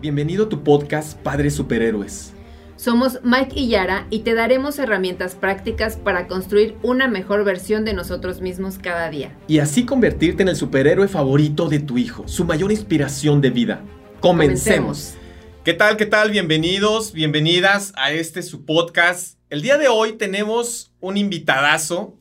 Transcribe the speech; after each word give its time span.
Bienvenido 0.00 0.44
a 0.44 0.48
tu 0.48 0.62
podcast 0.62 1.18
Padres 1.18 1.56
Superhéroes. 1.56 2.32
Somos 2.76 3.18
Mike 3.24 3.58
y 3.58 3.66
Yara 3.66 4.06
y 4.10 4.20
te 4.20 4.34
daremos 4.34 4.78
herramientas 4.78 5.34
prácticas 5.34 5.96
para 5.96 6.28
construir 6.28 6.76
una 6.84 7.08
mejor 7.08 7.42
versión 7.42 7.84
de 7.84 7.94
nosotros 7.94 8.40
mismos 8.40 8.78
cada 8.78 9.10
día. 9.10 9.36
Y 9.48 9.58
así 9.58 9.84
convertirte 9.84 10.44
en 10.44 10.50
el 10.50 10.54
superhéroe 10.54 11.08
favorito 11.08 11.68
de 11.68 11.80
tu 11.80 11.98
hijo, 11.98 12.28
su 12.28 12.44
mayor 12.44 12.70
inspiración 12.70 13.40
de 13.40 13.50
vida. 13.50 13.80
Comencemos. 14.20 15.14
¿Qué 15.64 15.74
tal? 15.74 15.96
¿Qué 15.96 16.06
tal? 16.06 16.30
Bienvenidos, 16.30 17.12
bienvenidas 17.12 17.92
a 17.96 18.12
este 18.12 18.42
su 18.42 18.64
podcast. 18.64 19.36
El 19.50 19.62
día 19.62 19.78
de 19.78 19.88
hoy 19.88 20.12
tenemos 20.12 20.92
un 21.00 21.16
invitadazo, 21.16 22.16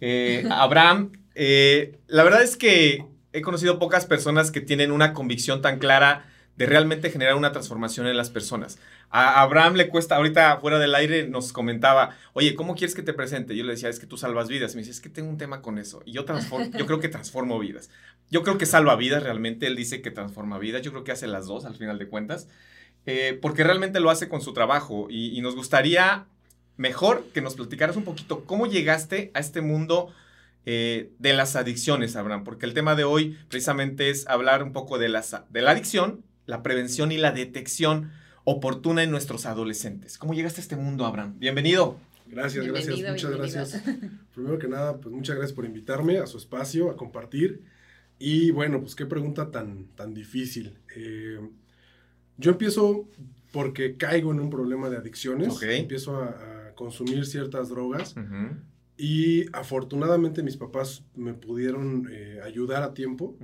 eh, 0.00 0.44
Abraham. 0.50 1.12
Eh, 1.36 2.00
la 2.08 2.24
verdad 2.24 2.42
es 2.42 2.56
que 2.56 3.06
he 3.32 3.42
conocido 3.42 3.78
pocas 3.78 4.06
personas 4.06 4.50
que 4.50 4.60
tienen 4.60 4.90
una 4.90 5.12
convicción 5.12 5.62
tan 5.62 5.78
clara 5.78 6.26
de 6.56 6.66
realmente 6.66 7.10
generar 7.10 7.34
una 7.34 7.52
transformación 7.52 8.06
en 8.06 8.16
las 8.16 8.30
personas. 8.30 8.78
A 9.10 9.42
Abraham 9.42 9.74
le 9.74 9.88
cuesta, 9.88 10.16
ahorita 10.16 10.58
fuera 10.58 10.78
del 10.78 10.94
aire 10.94 11.26
nos 11.26 11.52
comentaba, 11.52 12.16
oye, 12.34 12.54
¿cómo 12.54 12.74
quieres 12.74 12.94
que 12.94 13.02
te 13.02 13.12
presente? 13.12 13.56
Yo 13.56 13.64
le 13.64 13.72
decía, 13.72 13.88
es 13.88 13.98
que 13.98 14.06
tú 14.06 14.16
salvas 14.16 14.48
vidas. 14.48 14.74
Me 14.74 14.80
dice, 14.80 14.90
es 14.90 15.00
que 15.00 15.08
tengo 15.08 15.28
un 15.28 15.38
tema 15.38 15.62
con 15.62 15.78
eso. 15.78 16.02
Y 16.04 16.12
yo, 16.12 16.24
transformo, 16.24 16.70
yo 16.76 16.86
creo 16.86 17.00
que 17.00 17.08
transformo 17.08 17.58
vidas. 17.58 17.90
Yo 18.30 18.42
creo 18.42 18.58
que 18.58 18.66
salva 18.66 18.96
vidas 18.96 19.22
realmente. 19.22 19.66
Él 19.66 19.76
dice 19.76 20.02
que 20.02 20.10
transforma 20.10 20.58
vidas. 20.58 20.82
Yo 20.82 20.92
creo 20.92 21.04
que 21.04 21.12
hace 21.12 21.26
las 21.26 21.46
dos 21.46 21.64
al 21.64 21.74
final 21.74 21.98
de 21.98 22.08
cuentas. 22.08 22.48
Eh, 23.04 23.38
porque 23.40 23.64
realmente 23.64 24.00
lo 24.00 24.10
hace 24.10 24.28
con 24.28 24.40
su 24.40 24.52
trabajo. 24.52 25.08
Y, 25.10 25.40
nos 25.40 25.54
gustaría 25.56 26.26
mejor 26.76 27.26
que 27.34 27.42
nos 27.42 27.54
platicaras 27.54 27.96
un 27.96 28.04
poquito 28.04 28.44
cómo 28.44 28.66
llegaste 28.66 29.30
a 29.34 29.40
este 29.40 29.60
mundo 29.60 30.14
eh, 30.64 31.10
de 31.18 31.32
las 31.32 31.56
adicciones, 31.56 32.16
Abraham. 32.16 32.44
Porque 32.44 32.66
el 32.66 32.74
tema 32.74 32.94
de 32.94 33.04
hoy 33.04 33.38
precisamente 33.48 34.10
es 34.10 34.26
hablar 34.26 34.62
un 34.62 34.72
poco 34.72 34.98
de, 34.98 35.08
las, 35.08 35.36
de 35.50 35.62
la 35.62 35.72
adicción 35.72 36.24
la 36.52 36.62
prevención 36.62 37.12
y 37.12 37.16
la 37.16 37.32
detección 37.32 38.10
oportuna 38.44 39.02
en 39.02 39.10
nuestros 39.10 39.46
adolescentes. 39.46 40.18
¿Cómo 40.18 40.34
llegaste 40.34 40.60
a 40.60 40.64
este 40.64 40.76
mundo, 40.76 41.06
Abraham? 41.06 41.38
Bienvenido. 41.38 41.96
Gracias, 42.26 42.66
gracias, 42.66 42.98
muchas 42.98 43.30
gracias. 43.30 43.82
Primero 44.34 44.58
que 44.58 44.68
nada, 44.68 44.98
pues 44.98 45.14
muchas 45.14 45.36
gracias 45.36 45.54
por 45.54 45.64
invitarme 45.64 46.18
a 46.18 46.26
su 46.26 46.36
espacio, 46.36 46.90
a 46.90 46.96
compartir. 46.98 47.62
Y 48.18 48.50
bueno, 48.50 48.82
pues 48.82 48.94
qué 48.94 49.06
pregunta 49.06 49.50
tan, 49.50 49.86
tan 49.94 50.12
difícil. 50.12 50.76
Eh, 50.94 51.40
yo 52.36 52.50
empiezo 52.50 53.08
porque 53.50 53.96
caigo 53.96 54.30
en 54.30 54.40
un 54.40 54.50
problema 54.50 54.90
de 54.90 54.98
adicciones. 54.98 55.58
Empiezo 55.62 56.22
a, 56.22 56.74
consumir 56.74 57.24
ciertas 57.24 57.70
drogas. 57.70 58.14
Y 58.98 59.46
afortunadamente 59.54 60.42
mis 60.42 60.58
papás 60.58 61.02
me 61.14 61.32
pudieron 61.32 62.10
eh, 62.12 62.40
ayudar 62.44 62.82
a 62.82 62.92
tiempo, 62.92 63.38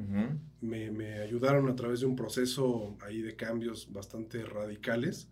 me, 0.61 1.20
ayudaron 1.20 1.69
a 1.69 1.77
través 1.77 2.01
de 2.01 2.06
un 2.06 2.17
proceso 2.17 2.97
ahí 3.01 3.20
de 3.20 3.37
cambios 3.37 3.92
bastante 3.92 4.45
radicales, 4.45 5.28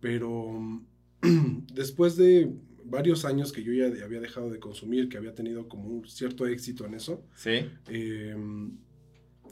pero 0.00 0.82
después 1.72 2.16
de 2.16 2.52
varios 2.84 3.24
años 3.24 3.52
que 3.52 3.62
yo 3.62 3.72
ya 3.72 3.86
había 4.04 4.20
dejado 4.20 4.50
de 4.50 4.58
consumir, 4.58 5.08
que 5.08 5.16
había 5.16 5.34
tenido 5.34 5.68
como 5.68 5.88
un 5.88 6.08
cierto 6.08 6.46
éxito 6.46 6.84
en 6.86 6.94
eso, 6.94 7.24
¿Sí? 7.34 7.70
Em, 7.86 8.76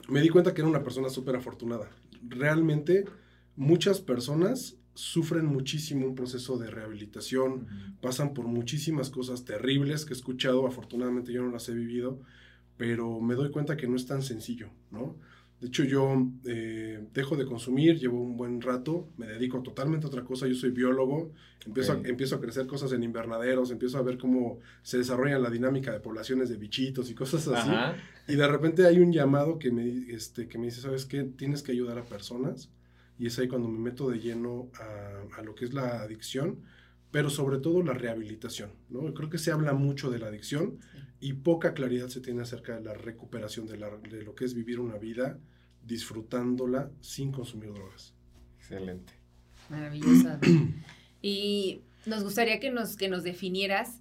me 0.09 0.21
di 0.21 0.29
cuenta 0.29 0.53
que 0.53 0.61
era 0.61 0.69
una 0.69 0.83
persona 0.83 1.09
súper 1.09 1.37
afortunada. 1.37 1.91
Realmente 2.23 3.05
muchas 3.57 4.01
personas 4.01 4.77
sufren 4.95 5.47
muchísimo 5.47 6.07
un 6.07 6.15
proceso 6.15 6.59
de 6.59 6.71
rehabilitación, 6.71 7.67
pasan 8.01 8.35
por 8.35 8.47
muchísimas 8.47 9.09
cosas 9.09 9.45
terribles 9.45 10.05
que 10.05 10.13
he 10.13 10.17
escuchado, 10.17 10.67
afortunadamente 10.67 11.33
yo 11.33 11.43
no 11.43 11.51
las 11.51 11.69
he 11.69 11.75
vivido, 11.75 12.21
pero 12.81 13.21
me 13.21 13.35
doy 13.35 13.51
cuenta 13.51 13.77
que 13.77 13.87
no 13.87 13.95
es 13.95 14.07
tan 14.07 14.23
sencillo, 14.23 14.71
¿no? 14.91 15.19
De 15.61 15.67
hecho, 15.67 15.85
yo 15.85 16.17
eh, 16.47 17.07
dejo 17.13 17.37
de 17.37 17.45
consumir, 17.45 17.99
llevo 17.99 18.23
un 18.23 18.39
buen 18.39 18.63
rato, 18.63 19.11
me 19.19 19.27
dedico 19.27 19.61
totalmente 19.61 20.07
a 20.07 20.09
otra 20.09 20.25
cosa, 20.25 20.47
yo 20.47 20.55
soy 20.55 20.71
biólogo, 20.71 21.31
empiezo, 21.67 21.93
a, 21.93 21.97
empiezo 21.97 22.37
a 22.37 22.41
crecer 22.41 22.67
cosas 22.67 22.93
en 22.93 23.03
invernaderos, 23.03 23.71
empiezo 23.71 23.99
a 23.99 24.03
ver 24.03 24.17
cómo 24.17 24.61
se 24.83 24.97
desarrolla 24.97 25.39
la 25.39 25.51
dinámica 25.51 25.93
de 25.93 26.01
poblaciones 26.01 26.49
de 26.49 26.57
bichitos 26.57 27.11
y 27.11 27.15
cosas 27.15 27.47
así. 27.49 27.71
Y 28.33 28.37
de 28.37 28.49
repente 28.49 28.87
hay 28.87 28.99
un 28.99 29.13
llamado 29.13 29.59
que 29.59 29.71
me, 29.71 30.11
este, 30.11 30.49
que 30.49 30.57
me 30.57 30.65
dice, 30.65 30.81
¿sabes 30.81 31.05
qué? 31.05 31.25
Tienes 31.25 31.63
que 31.63 31.73
ayudar 31.73 31.99
a 31.99 32.05
personas 32.05 32.71
y 33.19 33.27
es 33.27 33.39
ahí 33.39 33.47
cuando 33.47 33.69
me 33.69 33.79
meto 33.79 34.09
de 34.09 34.21
lleno 34.21 34.71
a, 35.37 35.43
lo 35.43 35.55
que 35.55 35.67
es 35.67 35.75
la 35.75 36.01
adicción, 36.01 36.61
pero 37.11 37.29
sobre 37.29 37.59
todo 37.59 37.83
la 37.83 37.93
rehabilitación. 37.93 38.71
¿no? 38.89 39.13
Creo 39.13 39.29
que 39.29 39.37
se 39.37 39.53
habla 39.53 39.75
mucho 39.75 40.11
de 40.11 40.19
la 40.19 40.29
adicción 40.29 40.79
y 41.21 41.35
poca 41.35 41.75
claridad 41.75 42.09
se 42.09 42.21
tiene 42.21 42.43
acerca 42.43 42.75
de 42.75 42.83
la 42.83 42.95
recuperación 42.95 43.67
de, 43.67 43.77
de 43.77 44.23
lo 44.23 44.35
que 44.35 44.45
es 44.45 44.55
vivir 44.55 44.81
una 44.81 44.97
vida 44.97 45.39
disfrutándola 45.85 46.91
sin 47.01 47.31
consumir 47.31 47.73
drogas. 47.73 48.15
Excelente. 48.59 49.13
Maravillosa. 49.69 50.41
y 51.23 51.83
nos 52.07 52.25
gustaría 52.25 52.61
que 52.61 52.71
nos, 52.71 52.97
que 52.97 53.09
nos 53.09 53.23
definieras 53.23 54.01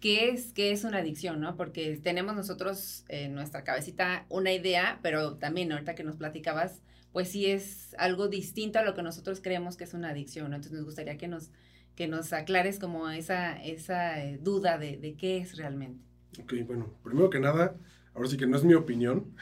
qué 0.00 0.30
es, 0.30 0.52
qué 0.52 0.72
es 0.72 0.84
una 0.84 0.98
adicción, 0.98 1.40
¿no? 1.40 1.56
Porque 1.56 1.96
tenemos 2.02 2.34
nosotros 2.34 3.04
en 3.08 3.34
nuestra 3.34 3.64
cabecita 3.64 4.26
una 4.28 4.52
idea, 4.52 4.98
pero 5.02 5.36
también 5.36 5.70
ahorita 5.72 5.94
que 5.94 6.04
nos 6.04 6.16
platicabas, 6.16 6.80
pues 7.12 7.28
sí 7.28 7.46
es 7.46 7.94
algo 7.98 8.28
distinto 8.28 8.78
a 8.78 8.82
lo 8.82 8.94
que 8.94 9.02
nosotros 9.02 9.40
creemos 9.40 9.76
que 9.76 9.84
es 9.84 9.94
una 9.94 10.10
adicción, 10.10 10.50
¿no? 10.50 10.56
Entonces 10.56 10.76
nos 10.76 10.86
gustaría 10.86 11.16
que 11.16 11.28
nos, 11.28 11.50
que 11.94 12.08
nos 12.08 12.32
aclares 12.32 12.78
como 12.78 13.10
esa, 13.10 13.62
esa 13.62 14.24
eh, 14.24 14.38
duda 14.42 14.78
de, 14.78 14.96
de, 14.96 15.14
qué 15.14 15.38
es 15.38 15.56
realmente. 15.56 16.04
Ok, 16.40 16.54
bueno, 16.66 16.94
primero 17.02 17.28
que 17.30 17.40
nada, 17.40 17.76
ahora 18.14 18.28
sí 18.28 18.36
que 18.36 18.46
no 18.46 18.56
es 18.56 18.64
mi 18.64 18.74
opinión, 18.74 19.34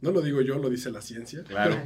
no 0.00 0.10
lo 0.10 0.22
digo 0.22 0.40
yo, 0.40 0.58
lo 0.58 0.70
dice 0.70 0.90
la 0.90 1.02
ciencia. 1.02 1.44
Claro. 1.44 1.76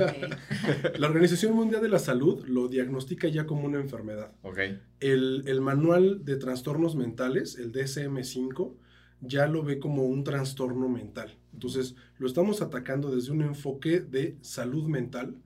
la 0.99 1.07
Organización 1.07 1.55
Mundial 1.55 1.83
de 1.83 1.89
la 1.89 1.99
Salud 1.99 2.45
lo 2.47 2.69
diagnostica 2.69 3.29
ya 3.29 3.47
como 3.47 3.65
una 3.65 3.81
enfermedad. 3.81 4.33
Okay. 4.43 4.81
El, 5.01 5.45
el 5.47 5.61
manual 5.61 6.25
de 6.25 6.37
trastornos 6.37 6.97
mentales, 6.97 7.57
el 7.59 7.73
DSM-5, 7.73 8.75
ya 9.21 9.47
lo 9.47 9.63
ve 9.63 9.79
como 9.79 10.05
un 10.05 10.25
trastorno 10.25 10.89
mental. 10.89 11.37
Entonces, 11.53 11.95
lo 12.19 12.27
estamos 12.27 12.63
atacando 12.63 13.15
desde 13.15 13.33
un 13.33 13.43
enfoque 13.43 14.01
de 14.01 14.37
salud 14.41 14.85
mental. 14.89 15.37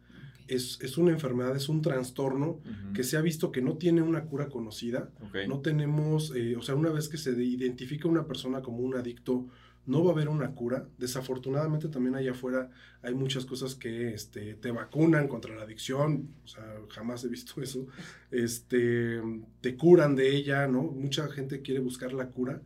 Es, 0.50 0.78
es 0.82 0.98
una 0.98 1.12
enfermedad, 1.12 1.54
es 1.54 1.68
un 1.68 1.80
trastorno 1.80 2.60
que 2.92 3.04
se 3.04 3.16
ha 3.16 3.20
visto 3.20 3.52
que 3.52 3.62
no 3.62 3.76
tiene 3.76 4.02
una 4.02 4.24
cura 4.24 4.48
conocida. 4.48 5.10
No 5.48 5.60
tenemos, 5.60 6.34
eh, 6.34 6.56
o 6.56 6.62
sea, 6.62 6.74
una 6.74 6.90
vez 6.90 7.08
que 7.08 7.16
se 7.16 7.30
identifica 7.42 8.08
una 8.08 8.26
persona 8.26 8.60
como 8.60 8.78
un 8.78 8.96
adicto 8.96 9.46
no 9.86 10.04
va 10.04 10.10
a 10.10 10.12
haber 10.14 10.28
una 10.28 10.52
cura. 10.52 10.86
Desafortunadamente 10.98 11.88
también 11.88 12.14
allá 12.14 12.32
afuera 12.32 12.70
hay 13.02 13.14
muchas 13.14 13.44
cosas 13.44 13.74
que 13.74 14.12
este, 14.12 14.54
te 14.54 14.70
vacunan 14.70 15.26
contra 15.26 15.54
la 15.54 15.62
adicción, 15.62 16.28
o 16.44 16.48
sea, 16.48 16.64
jamás 16.90 17.24
he 17.24 17.28
visto 17.28 17.60
eso, 17.62 17.86
este, 18.30 19.20
te 19.60 19.76
curan 19.76 20.14
de 20.14 20.34
ella, 20.34 20.66
¿no? 20.68 20.82
Mucha 20.82 21.28
gente 21.28 21.62
quiere 21.62 21.80
buscar 21.80 22.12
la 22.12 22.28
cura. 22.28 22.62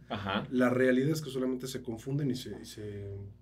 La 0.51 0.71
realidad 0.71 1.11
es 1.11 1.23
que 1.23 1.31
solamente 1.31 1.67
se 1.67 1.83
confunden 1.83 2.31
y 2.31 2.37
se, 2.37 2.55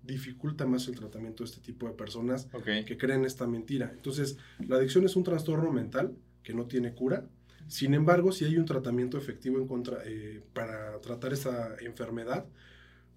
dificulta 0.03 0.66
más 0.66 0.89
el 0.89 0.97
tratamiento 0.97 1.44
de 1.44 1.50
este 1.50 1.60
tipo 1.60 1.87
de 1.87 1.94
personas 1.94 2.49
que 2.65 2.99
creen 2.99 3.25
esta 3.25 3.47
mentira. 3.47 3.91
Entonces, 3.94 4.37
la 4.66 4.77
adicción 4.77 5.04
es 5.04 5.16
un 5.16 5.25
trastorno 5.25 5.72
mental 5.72 6.15
que 6.43 6.54
no 6.54 6.66
tiene 6.66 6.93
cura. 6.93 7.27
Sin 7.69 7.94
embargo, 7.94 8.33
si 8.33 8.44
hay 8.44 8.56
un 8.56 8.65
tratamiento 8.65 9.16
efectivo 9.16 9.59
en 9.59 9.66
contra, 9.66 9.99
eh, 10.04 10.43
para 10.53 11.00
tratar 11.00 11.33
esa 11.33 11.77
enfermedad, 11.81 12.44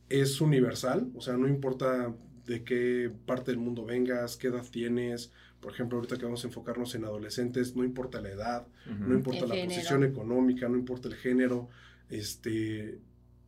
es 0.10 0.42
universal, 0.42 1.10
o 1.16 1.22
sea, 1.22 1.38
no 1.38 1.48
importa 1.48 2.14
de 2.46 2.64
qué 2.64 3.12
parte 3.26 3.52
del 3.52 3.60
mundo 3.60 3.86
vengas, 3.86 4.38
qué 4.38 4.48
edad 4.48 4.66
tienes. 4.70 5.32
Por 5.60 5.74
ejemplo, 5.74 5.98
ahorita 5.98 6.18
que 6.18 6.26
vamos 6.26 6.44
a 6.44 6.48
enfocarnos 6.48 6.94
en 6.96 7.06
adolescentes, 7.06 7.76
no 7.76 7.84
importa 7.84 8.22
la 8.22 8.30
edad, 8.30 8.68
no 8.86 9.16
importa 9.16 9.48
la 9.48 9.56
posición 9.66 10.04
económica, 10.04 10.70
no 10.70 10.78
importa 10.78 11.08
el 11.08 11.16
género, 11.16 11.70
este, 12.10 13.00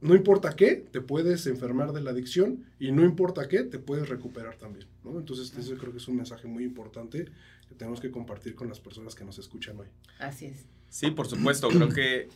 no 0.01 0.15
importa 0.15 0.55
qué, 0.55 0.87
te 0.91 1.01
puedes 1.01 1.45
enfermar 1.45 1.91
de 1.91 2.01
la 2.01 2.11
adicción 2.11 2.65
y 2.79 2.91
no 2.91 3.03
importa 3.03 3.47
qué, 3.47 3.63
te 3.63 3.77
puedes 3.77 4.09
recuperar 4.09 4.55
también. 4.55 4.87
¿no? 5.03 5.19
Entonces, 5.19 5.55
eso 5.55 5.77
creo 5.77 5.91
que 5.91 5.99
es 5.99 6.07
un 6.07 6.15
mensaje 6.15 6.47
muy 6.47 6.63
importante 6.63 7.25
que 7.69 7.75
tenemos 7.75 7.99
que 7.99 8.09
compartir 8.09 8.55
con 8.55 8.67
las 8.67 8.79
personas 8.79 9.13
que 9.13 9.23
nos 9.23 9.37
escuchan 9.37 9.77
hoy. 9.79 9.87
Así 10.19 10.47
es. 10.47 10.65
Sí, 10.89 11.11
por 11.11 11.27
supuesto, 11.27 11.69
creo 11.69 11.89
que 11.89 12.29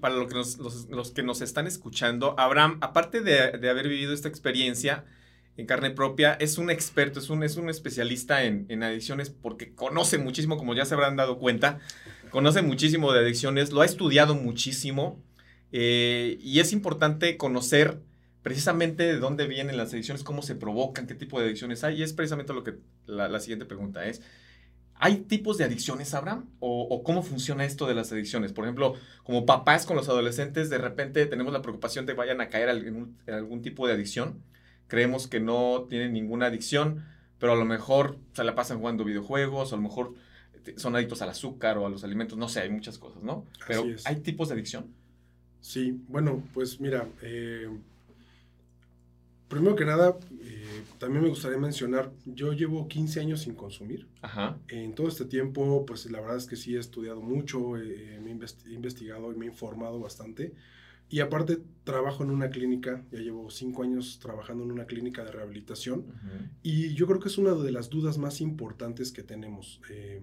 para 0.00 0.14
lo 0.14 0.28
que 0.28 0.34
los, 0.34 1.10
que 1.12 1.22
nos 1.22 1.40
están 1.40 1.66
escuchando, 1.66 2.38
Abraham, 2.38 2.78
aparte 2.82 3.20
de, 3.20 3.68
haber 3.68 3.88
vivido 3.88 4.12
esta 4.12 4.28
experiencia 4.28 5.04
en 5.56 5.66
carne 5.66 5.90
propia, 5.90 6.34
es 6.34 6.58
un 6.58 6.70
experto, 6.70 7.20
es 7.20 7.30
un, 7.30 7.42
es 7.42 7.56
un 7.56 7.70
especialista 7.70 8.44
en, 8.44 8.82
adicciones 8.82 9.30
porque 9.30 9.74
conoce 9.74 10.18
muchísimo, 10.18 10.58
como 10.58 10.74
ya 10.74 10.84
se 10.84 10.94
habrán 10.94 11.16
dado 11.16 11.38
cuenta, 11.38 11.78
conoce 12.30 12.60
muchísimo 12.60 13.12
de 13.12 13.20
adicciones, 13.20 13.72
lo 13.72 13.80
ha 13.80 13.86
estudiado 13.86 14.34
muchísimo 14.34 15.22
eh, 15.72 16.36
y 16.40 16.60
es 16.60 16.72
importante 16.72 17.38
conocer 17.38 18.00
precisamente 18.42 19.04
de 19.04 19.18
dónde 19.18 19.46
vienen 19.46 19.78
las 19.78 19.92
adicciones, 19.92 20.22
cómo 20.22 20.42
se 20.42 20.54
provocan, 20.54 21.06
qué 21.06 21.14
tipo 21.14 21.40
de 21.40 21.46
adicciones 21.46 21.82
hay 21.82 22.00
y 22.00 22.02
es 22.02 22.12
precisamente 22.12 22.52
lo 22.52 22.62
que 22.62 22.74
la, 23.06 23.28
la 23.28 23.40
siguiente 23.40 23.64
pregunta 23.64 24.06
es. 24.06 24.20
¿Hay 24.98 25.16
tipos 25.18 25.58
de 25.58 25.64
adicciones, 25.64 26.14
Abraham? 26.14 26.46
¿O, 26.60 27.02
cómo 27.02 27.22
funciona 27.22 27.64
esto 27.64 27.86
de 27.86 27.94
las 27.94 28.12
adicciones? 28.12 28.52
Por 28.52 28.64
ejemplo, 28.64 28.94
como 29.24 29.44
papás 29.44 29.84
con 29.86 29.96
los 29.96 30.08
adolescentes, 30.08 30.70
de 30.70 30.78
repente 30.78 31.26
tenemos 31.26 31.52
la 31.52 31.62
preocupación 31.62 32.06
de 32.06 32.12
que 32.12 32.18
vayan 32.18 32.40
a 32.40 32.48
caer 32.48 32.68
en, 32.70 33.16
algún 33.26 33.62
tipo 33.62 33.86
de 33.86 33.94
adicción. 33.94 34.42
Creemos 34.88 35.26
que 35.26 35.40
no 35.40 35.86
tienen 35.88 36.12
ninguna 36.12 36.46
adicción, 36.46 37.04
pero 37.38 37.52
a 37.52 37.56
lo 37.56 37.64
mejor 37.64 38.18
se 38.32 38.44
la 38.44 38.54
pasan 38.54 38.78
jugando 38.78 39.04
videojuegos, 39.04 39.72
o 39.72 39.74
a 39.74 39.78
lo 39.78 39.82
mejor 39.82 40.14
son 40.76 40.96
adictos 40.96 41.22
al 41.22 41.30
azúcar 41.30 41.78
o 41.78 41.86
a 41.86 41.90
los 41.90 42.02
alimentos, 42.02 42.36
no 42.38 42.48
sé, 42.48 42.60
hay 42.60 42.70
muchas 42.70 42.98
cosas, 42.98 43.22
¿no? 43.22 43.44
Pero 43.68 43.84
¿hay 44.04 44.16
tipos 44.16 44.48
de 44.48 44.54
adicción? 44.54 44.86
Sí, 45.60 46.00
bueno, 46.08 46.42
pues 46.54 46.80
mira, 46.80 47.08
eh, 47.22 47.68
primero 49.48 49.76
que 49.76 49.84
nada, 49.84 50.18
eh, 50.40 50.82
también 50.98 51.22
me 51.22 51.28
gustaría 51.28 51.58
mencionar, 51.58 52.12
yo 52.24 52.52
llevo 52.52 52.88
15 52.88 53.20
años 53.20 53.40
sin 53.42 53.54
consumir. 53.54 54.06
Ajá. 54.22 54.58
En 54.68 54.94
todo 54.94 55.08
este 55.08 55.24
tiempo, 55.24 55.84
pues 55.86 56.10
la 56.10 56.20
verdad 56.20 56.36
es 56.36 56.46
que 56.46 56.56
sí 56.56 56.76
he 56.76 56.78
estudiado 56.78 57.20
mucho, 57.22 57.76
eh, 57.76 58.20
me 58.22 58.30
he 58.30 58.72
investigado 58.74 59.32
y 59.32 59.36
me 59.36 59.46
he 59.46 59.48
informado 59.48 60.00
bastante. 60.00 60.54
Y 61.08 61.20
aparte 61.20 61.60
trabajo 61.84 62.24
en 62.24 62.30
una 62.30 62.50
clínica, 62.50 63.04
ya 63.12 63.20
llevo 63.20 63.48
cinco 63.50 63.84
años 63.84 64.18
trabajando 64.20 64.64
en 64.64 64.72
una 64.72 64.86
clínica 64.86 65.24
de 65.24 65.30
rehabilitación 65.30 66.04
y 66.64 66.94
yo 66.94 67.06
creo 67.06 67.20
que 67.20 67.28
es 67.28 67.38
una 67.38 67.54
de 67.54 67.70
las 67.70 67.90
dudas 67.90 68.18
más 68.18 68.40
importantes 68.40 69.12
que 69.12 69.22
tenemos. 69.22 69.80
Eh, 69.88 70.20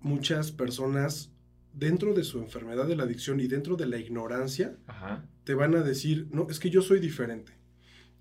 muchas 0.00 0.50
personas 0.50 1.30
dentro 1.72 2.12
de 2.12 2.24
su 2.24 2.38
enfermedad 2.40 2.88
de 2.88 2.96
la 2.96 3.04
adicción 3.04 3.38
y 3.38 3.46
dentro 3.46 3.76
de 3.76 3.86
la 3.86 3.98
ignorancia 3.98 4.76
te 5.44 5.54
van 5.54 5.76
a 5.76 5.82
decir, 5.82 6.26
no, 6.32 6.48
es 6.50 6.58
que 6.58 6.70
yo 6.70 6.82
soy 6.82 6.98
diferente. 6.98 7.52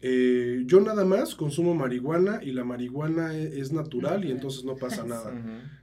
Eh, 0.06 0.64
yo 0.66 0.82
nada 0.82 1.06
más 1.06 1.34
consumo 1.34 1.74
marihuana 1.74 2.42
y 2.44 2.52
la 2.52 2.66
marihuana 2.66 3.38
e, 3.38 3.62
es, 3.62 3.72
natural 3.72 4.26
y 4.26 4.32
entonces 4.32 4.66
no 4.66 4.76
pasa 4.76 5.06
nada. 5.06 5.34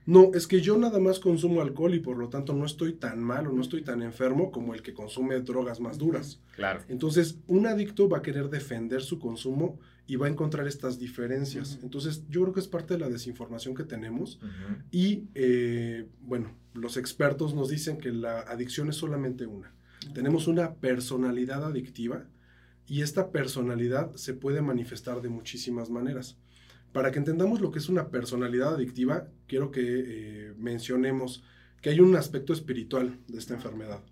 No, 0.05 0.33
es 0.35 0.47
que 0.47 0.61
yo 0.61 0.77
nada 0.77 0.99
más 0.99 1.19
consumo 1.19 1.63
alcohol 1.63 1.95
y 1.95 2.01
por 2.01 2.19
lo 2.19 2.29
tanto 2.29 2.53
no 2.53 2.67
estoy 2.67 2.93
tan 2.93 3.23
mal 3.23 3.47
o 3.47 3.53
no 3.53 3.63
estoy 3.63 3.81
tan 3.81 4.03
enfermo 4.03 4.51
como 4.51 4.75
el 4.75 4.83
que 4.83 4.93
consume 4.93 5.41
drogas 5.41 5.81
más 5.81 5.97
duras. 5.97 6.39
Claro. 6.55 6.83
Entonces, 6.89 7.39
un 7.47 7.67
adicto 7.67 8.11
va 8.11 8.19
a 8.19 8.23
querer 8.23 8.51
defender 8.51 9.01
su 9.01 9.19
consumo 9.19 9.79
y 10.07 10.17
va 10.17 10.27
a 10.27 10.31
encontrar 10.31 10.69
estas 10.69 10.99
diferencias. 10.99 11.79
Entonces, 11.83 12.23
yo 12.29 12.43
creo 12.43 12.53
que 12.53 12.61
es 12.61 12.69
parte 12.69 12.93
de 12.93 13.01
la 13.01 13.09
desinformación 13.09 13.75
que 13.75 13.85
tenemos 13.85 14.39
y, 14.91 15.29
eh, 15.35 16.07
bueno, 16.21 16.51
los 16.75 16.99
expertos 16.99 17.55
nos 17.55 17.71
dicen 17.71 17.97
que 17.97 18.13
la 18.13 18.41
adicción 18.41 18.91
es 18.91 18.97
solamente 18.97 19.47
una. 19.47 19.73
Tenemos 20.13 20.47
una 20.47 20.75
personalidad 20.75 21.65
adictiva 21.65 22.27
y 22.91 23.03
esta 23.03 23.31
personalidad 23.31 24.17
se 24.17 24.35
puede 24.35 24.63
manifestar 24.63 25.23
de 25.23 25.29
muchísimas 25.29 25.91
maneras. 25.91 26.37
Para 26.93 27.13
que 27.13 27.21
entendamos 27.21 27.61
lo 27.61 27.71
que 27.71 27.79
es 27.79 27.89
una 27.89 28.11
personalidad 28.11 28.75
adictiva, 28.75 29.29
quiero 29.47 29.71
que 29.71 29.81
eh, 29.85 30.55
mencionemos 30.59 31.45
que 31.81 31.91
hay 31.91 32.01
un 32.01 32.17
aspecto 32.17 32.53
espiritual 32.53 33.17
de 33.29 33.39
esta 33.39 33.55
enfermedad. 33.55 34.03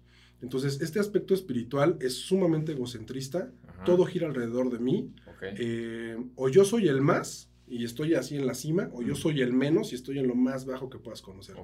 Entonces, 0.41 0.81
este 0.81 1.01
aspecto 1.01 1.35
espiritual 1.35 1.97
es 2.01 2.15
sumamente 2.15 2.71
egocentrista, 2.71 3.51
todo 3.85 4.05
gira 4.05 4.29
alrededor 4.29 4.71
de 4.71 4.79
mí. 4.79 5.13
Eh, 5.43 6.17
o 6.37 6.49
yo 6.49 6.65
soy 6.65 6.87
el 6.87 7.01
más 7.01 7.51
y 7.67 7.85
estoy 7.85 8.15
así 8.15 8.37
en 8.37 8.47
la 8.47 8.55
cima, 8.55 8.91
o 8.93 9.03
yo 9.03 9.17
soy 9.17 9.43
el 9.43 9.53
menos 9.53 9.91
y 9.91 9.97
estoy 9.97 10.21
en 10.21 10.29
lo 10.29 10.37
más 10.37 10.67
bajo 10.67 10.89
que 10.89 10.99
puedas 10.99 11.21
conocer. 11.21 11.57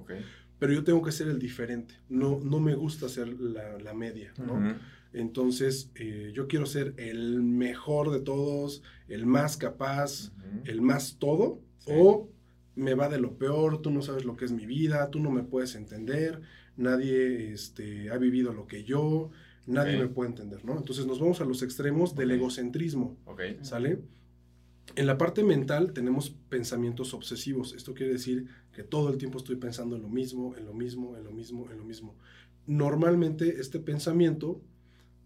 Pero 0.58 0.72
yo 0.72 0.82
tengo 0.82 1.00
que 1.00 1.12
ser 1.12 1.28
el 1.28 1.38
diferente, 1.38 1.94
no, 2.08 2.40
no 2.40 2.58
me 2.58 2.74
gusta 2.74 3.08
ser 3.08 3.28
la, 3.28 3.94
media, 3.94 4.34
¿no? 4.36 4.76
Entonces, 5.14 5.90
eh, 5.94 6.32
yo 6.34 6.48
quiero 6.48 6.66
ser 6.66 6.92
el 6.96 7.40
mejor 7.42 8.10
de 8.10 8.20
todos, 8.20 8.82
el 9.08 9.26
más 9.26 9.56
capaz, 9.56 10.32
el 10.64 10.82
más 10.82 11.16
todo, 11.18 11.60
o 11.86 12.28
me 12.74 12.94
va 12.94 13.08
de 13.08 13.20
lo 13.20 13.38
peor, 13.38 13.80
tú 13.80 13.90
no 13.90 14.02
sabes 14.02 14.24
lo 14.24 14.36
que 14.36 14.44
es 14.44 14.52
mi 14.52 14.66
vida, 14.66 15.10
tú 15.10 15.20
no 15.20 15.30
me 15.30 15.44
puedes 15.44 15.76
entender, 15.76 16.40
nadie 16.76 17.52
este, 17.52 18.10
ha 18.10 18.18
vivido 18.18 18.52
lo 18.52 18.66
que 18.66 18.82
yo, 18.82 19.30
nadie 19.66 19.98
me 19.98 20.08
puede 20.08 20.30
entender, 20.30 20.64
¿no? 20.64 20.76
Entonces 20.76 21.06
nos 21.06 21.20
vamos 21.20 21.40
a 21.40 21.44
los 21.44 21.62
extremos 21.62 22.16
del 22.16 22.32
egocentrismo, 22.32 23.16
¿sale? 23.62 24.00
En 24.96 25.06
la 25.06 25.16
parte 25.16 25.44
mental 25.44 25.92
tenemos 25.92 26.30
pensamientos 26.48 27.14
obsesivos. 27.14 27.72
Esto 27.72 27.94
quiere 27.94 28.12
decir 28.12 28.46
que 28.72 28.82
todo 28.82 29.10
el 29.10 29.16
tiempo 29.18 29.38
estoy 29.38 29.56
pensando 29.56 29.96
en 29.96 30.02
lo 30.02 30.08
mismo, 30.08 30.56
en 30.56 30.66
lo 30.66 30.74
mismo, 30.74 31.16
en 31.16 31.24
lo 31.24 31.32
mismo, 31.32 31.70
en 31.70 31.78
lo 31.78 31.84
mismo. 31.84 32.14
Normalmente 32.66 33.60
este 33.60 33.78
pensamiento 33.78 34.60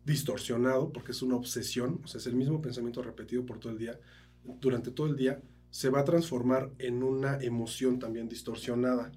distorsionado, 0.09 0.93
porque 0.93 1.13
es 1.13 1.23
una 1.23 1.37
obsesión, 1.37 2.01
o 2.03 2.09
sea, 2.09 2.19
es 2.19 2.27
el 2.27 2.35
mismo 2.35 2.61
pensamiento 2.61 3.03
repetido 3.03 3.47
por 3.47 3.61
todo 3.61 3.73
el 3.73 3.79
día, 3.79 4.01
durante 4.61 4.91
todo 4.91 5.07
el 5.07 5.17
día, 5.17 5.41
se 5.71 5.91
va 5.91 6.01
a 6.01 6.05
transformar 6.05 6.71
en 6.79 7.03
una 7.03 7.39
emoción 7.41 7.99
también 7.99 8.29
distorsionada. 8.29 9.13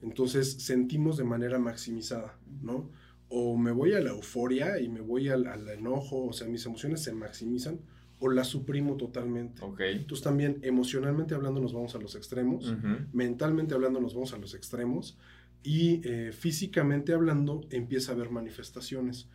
Entonces 0.00 0.52
sentimos 0.52 1.16
de 1.16 1.24
manera 1.24 1.58
maximizada, 1.58 2.38
¿no? 2.62 2.88
O 3.28 3.56
me 3.56 3.72
voy 3.72 3.92
a 3.94 4.00
la 4.00 4.10
euforia 4.10 4.78
y 4.80 4.88
me 4.88 5.00
voy 5.00 5.28
al, 5.28 5.68
enojo, 5.68 6.26
o 6.26 6.32
sea, 6.32 6.46
mis 6.46 6.64
emociones 6.64 7.02
se 7.02 7.12
maximizan, 7.12 7.80
o 8.20 8.30
las 8.30 8.46
suprimo 8.46 8.96
totalmente. 8.96 9.62
Entonces 9.80 10.22
también 10.22 10.58
emocionalmente 10.62 11.34
hablando 11.34 11.60
nos 11.60 11.72
vamos 11.72 11.94
a 11.96 11.98
los 11.98 12.14
extremos, 12.14 12.72
mentalmente 13.12 13.74
hablando 13.74 14.00
nos 14.00 14.14
vamos 14.14 14.32
a 14.32 14.38
los 14.38 14.54
extremos, 14.54 15.18
y 15.64 16.00
eh, 16.04 16.30
físicamente 16.32 17.12
hablando 17.12 17.62
empieza 17.70 18.12
a 18.12 18.14
haber 18.14 18.30
manifestaciones. 18.30 19.28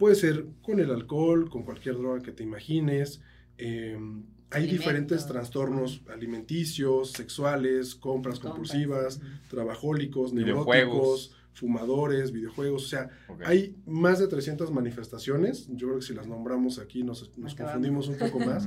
Puede 0.00 0.14
ser 0.14 0.46
con 0.62 0.80
el 0.80 0.90
alcohol, 0.90 1.50
con 1.50 1.62
cualquier 1.62 1.98
droga 1.98 2.22
que 2.22 2.32
te 2.32 2.42
imagines. 2.42 3.20
Em, 3.58 4.24
hay 4.50 4.66
diferentes 4.66 5.26
trastornos 5.26 6.00
alimenticios, 6.08 7.12
sexuales, 7.12 7.96
compras 7.96 8.40
compulsivas, 8.40 9.20
trabajólicos, 9.50 10.32
neuróticos, 10.32 11.36
fumadores, 11.52 12.32
videojuegos. 12.32 12.86
O 12.86 12.88
sea, 12.88 13.10
hay 13.44 13.76
más 13.84 14.18
de 14.18 14.28
300 14.28 14.72
manifestaciones. 14.72 15.68
Yo 15.68 15.88
creo 15.88 15.98
que 15.98 16.06
si 16.06 16.14
las 16.14 16.26
nombramos 16.26 16.78
aquí 16.78 17.02
nos, 17.02 17.30
confundimos 17.54 18.08
un 18.08 18.16
poco 18.16 18.38
más. 18.38 18.66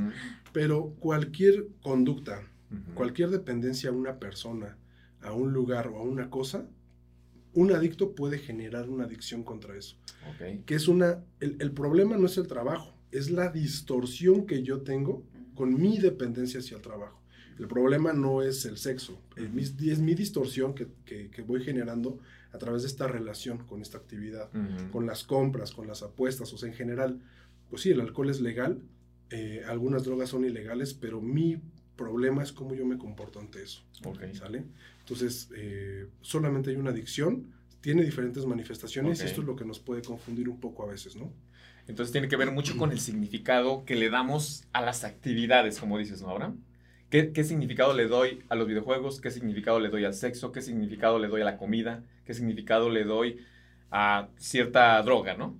pero 0.54 0.94
cualquier 1.00 1.66
conducta, 1.82 2.44
cualquier 2.94 3.32
dependencia 3.32 3.90
a 3.90 3.94
una 3.94 4.20
persona, 4.20 4.78
a 5.20 5.34
un 5.34 5.52
lugar 5.52 5.88
o 5.88 5.98
a 5.98 6.04
una 6.04 6.30
cosa, 6.30 6.68
un 7.54 7.72
adicto 7.72 8.16
puede 8.16 8.40
generar 8.40 8.90
una 8.90 9.06
adicción 9.06 9.44
contra 9.44 9.78
eso. 9.78 9.98
Que 10.66 10.76
es 10.76 10.88
una, 10.88 11.24
el, 11.40 11.72
problema 11.72 12.18
no 12.18 12.26
es 12.26 12.38
el 12.38 12.48
trabajo, 12.48 12.94
es 13.12 13.30
la 13.30 13.50
distorsión 13.50 14.46
que 14.46 14.64
yo 14.64 14.82
tengo 14.82 15.24
con 15.54 15.80
mi 15.80 15.98
dependencia 16.00 16.60
hacia 16.60 16.78
el 16.78 16.82
trabajo. 16.82 17.22
El 17.60 17.68
problema 17.68 18.14
no 18.14 18.42
es 18.42 18.66
el 18.66 18.78
sexo, 18.78 19.22
es 19.36 20.00
mi, 20.00 20.16
distorsión 20.16 20.74
que, 20.74 21.44
voy 21.46 21.64
generando 21.64 22.20
a 22.52 22.58
través 22.58 22.82
de 22.82 22.88
esta 22.88 23.08
relación 23.08 23.60
con 23.60 23.82
esta 23.82 23.98
actividad, 23.98 24.50
con 24.92 25.06
las 25.06 25.24
compras, 25.24 25.72
con 25.72 25.88
las 25.88 26.02
apuestas, 26.02 26.52
o 26.54 26.58
sea, 26.58 26.70
en 26.70 26.76
general, 26.76 27.22
pues 27.70 27.84
sí, 27.84 27.92
el 27.92 28.02
alcohol 28.02 28.30
es 28.30 28.42
legal, 28.42 28.82
eh, 29.30 29.64
algunas 29.68 30.04
drogas 30.04 30.30
son 30.30 30.46
ilegales, 30.46 30.94
pero 30.94 31.22
mi 31.22 31.62
problema 31.96 32.44
es 32.44 32.52
cómo 32.52 32.74
yo 32.74 32.86
me 32.86 32.98
comporto 32.98 33.40
ante 33.40 33.64
eso. 33.64 33.84
¿Sale? 34.34 34.64
Entonces, 35.00 35.50
eh, 35.56 36.08
solamente 36.22 36.70
hay 36.70 36.76
una 36.76 36.92
adicción, 36.92 37.54
tiene 37.82 38.04
diferentes 38.04 38.46
manifestaciones 38.46 39.22
y 39.22 39.26
esto 39.26 39.42
es 39.42 39.48
lo 39.48 39.56
que 39.56 39.66
nos 39.66 39.80
puede 39.80 40.02
confundir 40.02 40.50
un 40.50 40.60
poco 40.60 40.84
a 40.84 40.88
veces, 40.88 41.16
¿no? 41.16 41.32
Entonces 41.88 42.14
tiene 42.14 42.30
que 42.30 42.38
ver 42.38 42.52
mucho 42.52 42.78
con 42.78 42.92
el 42.92 43.00
significado 43.00 43.84
que 43.84 43.96
le 43.96 44.10
damos 44.10 44.64
a 44.72 44.82
las 44.82 45.04
actividades, 45.04 45.80
como 45.80 45.98
dices, 45.98 46.22
¿no, 46.22 46.30
Abraham? 46.30 46.64
¿Qué, 47.10 47.34
¿Qué, 47.34 47.44
significado 47.44 47.94
le 47.94 48.08
doy 48.08 48.40
a 48.48 48.56
los 48.56 48.68
videojuegos? 48.68 49.20
¿Qué 49.20 49.30
significado 49.30 49.80
le 49.80 49.90
doy 49.90 50.06
al 50.06 50.14
sexo? 50.14 50.54
¿Qué 50.54 50.62
significado 50.62 51.20
le 51.20 51.28
doy 51.28 51.42
a 51.42 51.46
la 51.46 51.58
comida? 51.58 52.04
¿Qué 52.26 52.34
significado 52.34 52.90
le 52.90 53.04
doy 53.04 53.40
a 53.92 54.30
cierta 54.38 55.02
droga, 55.04 55.36
no? 55.36 55.58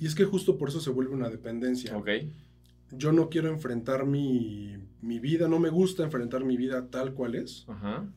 Y 0.00 0.06
es 0.06 0.14
que 0.14 0.24
justo 0.24 0.58
por 0.58 0.70
eso 0.70 0.80
se 0.80 0.90
vuelve 0.90 1.14
una 1.14 1.30
dependencia. 1.30 1.96
Ok 1.96 2.08
yo 2.92 3.12
no 3.12 3.28
quiero 3.28 3.48
enfrentar 3.48 4.06
mi, 4.06 4.76
vida, 5.00 5.48
no 5.48 5.58
me 5.58 5.70
gusta 5.70 6.02
enfrentar 6.02 6.44
mi 6.44 6.56
vida 6.56 6.88
tal 6.90 7.14
cual 7.14 7.34
es. 7.34 7.66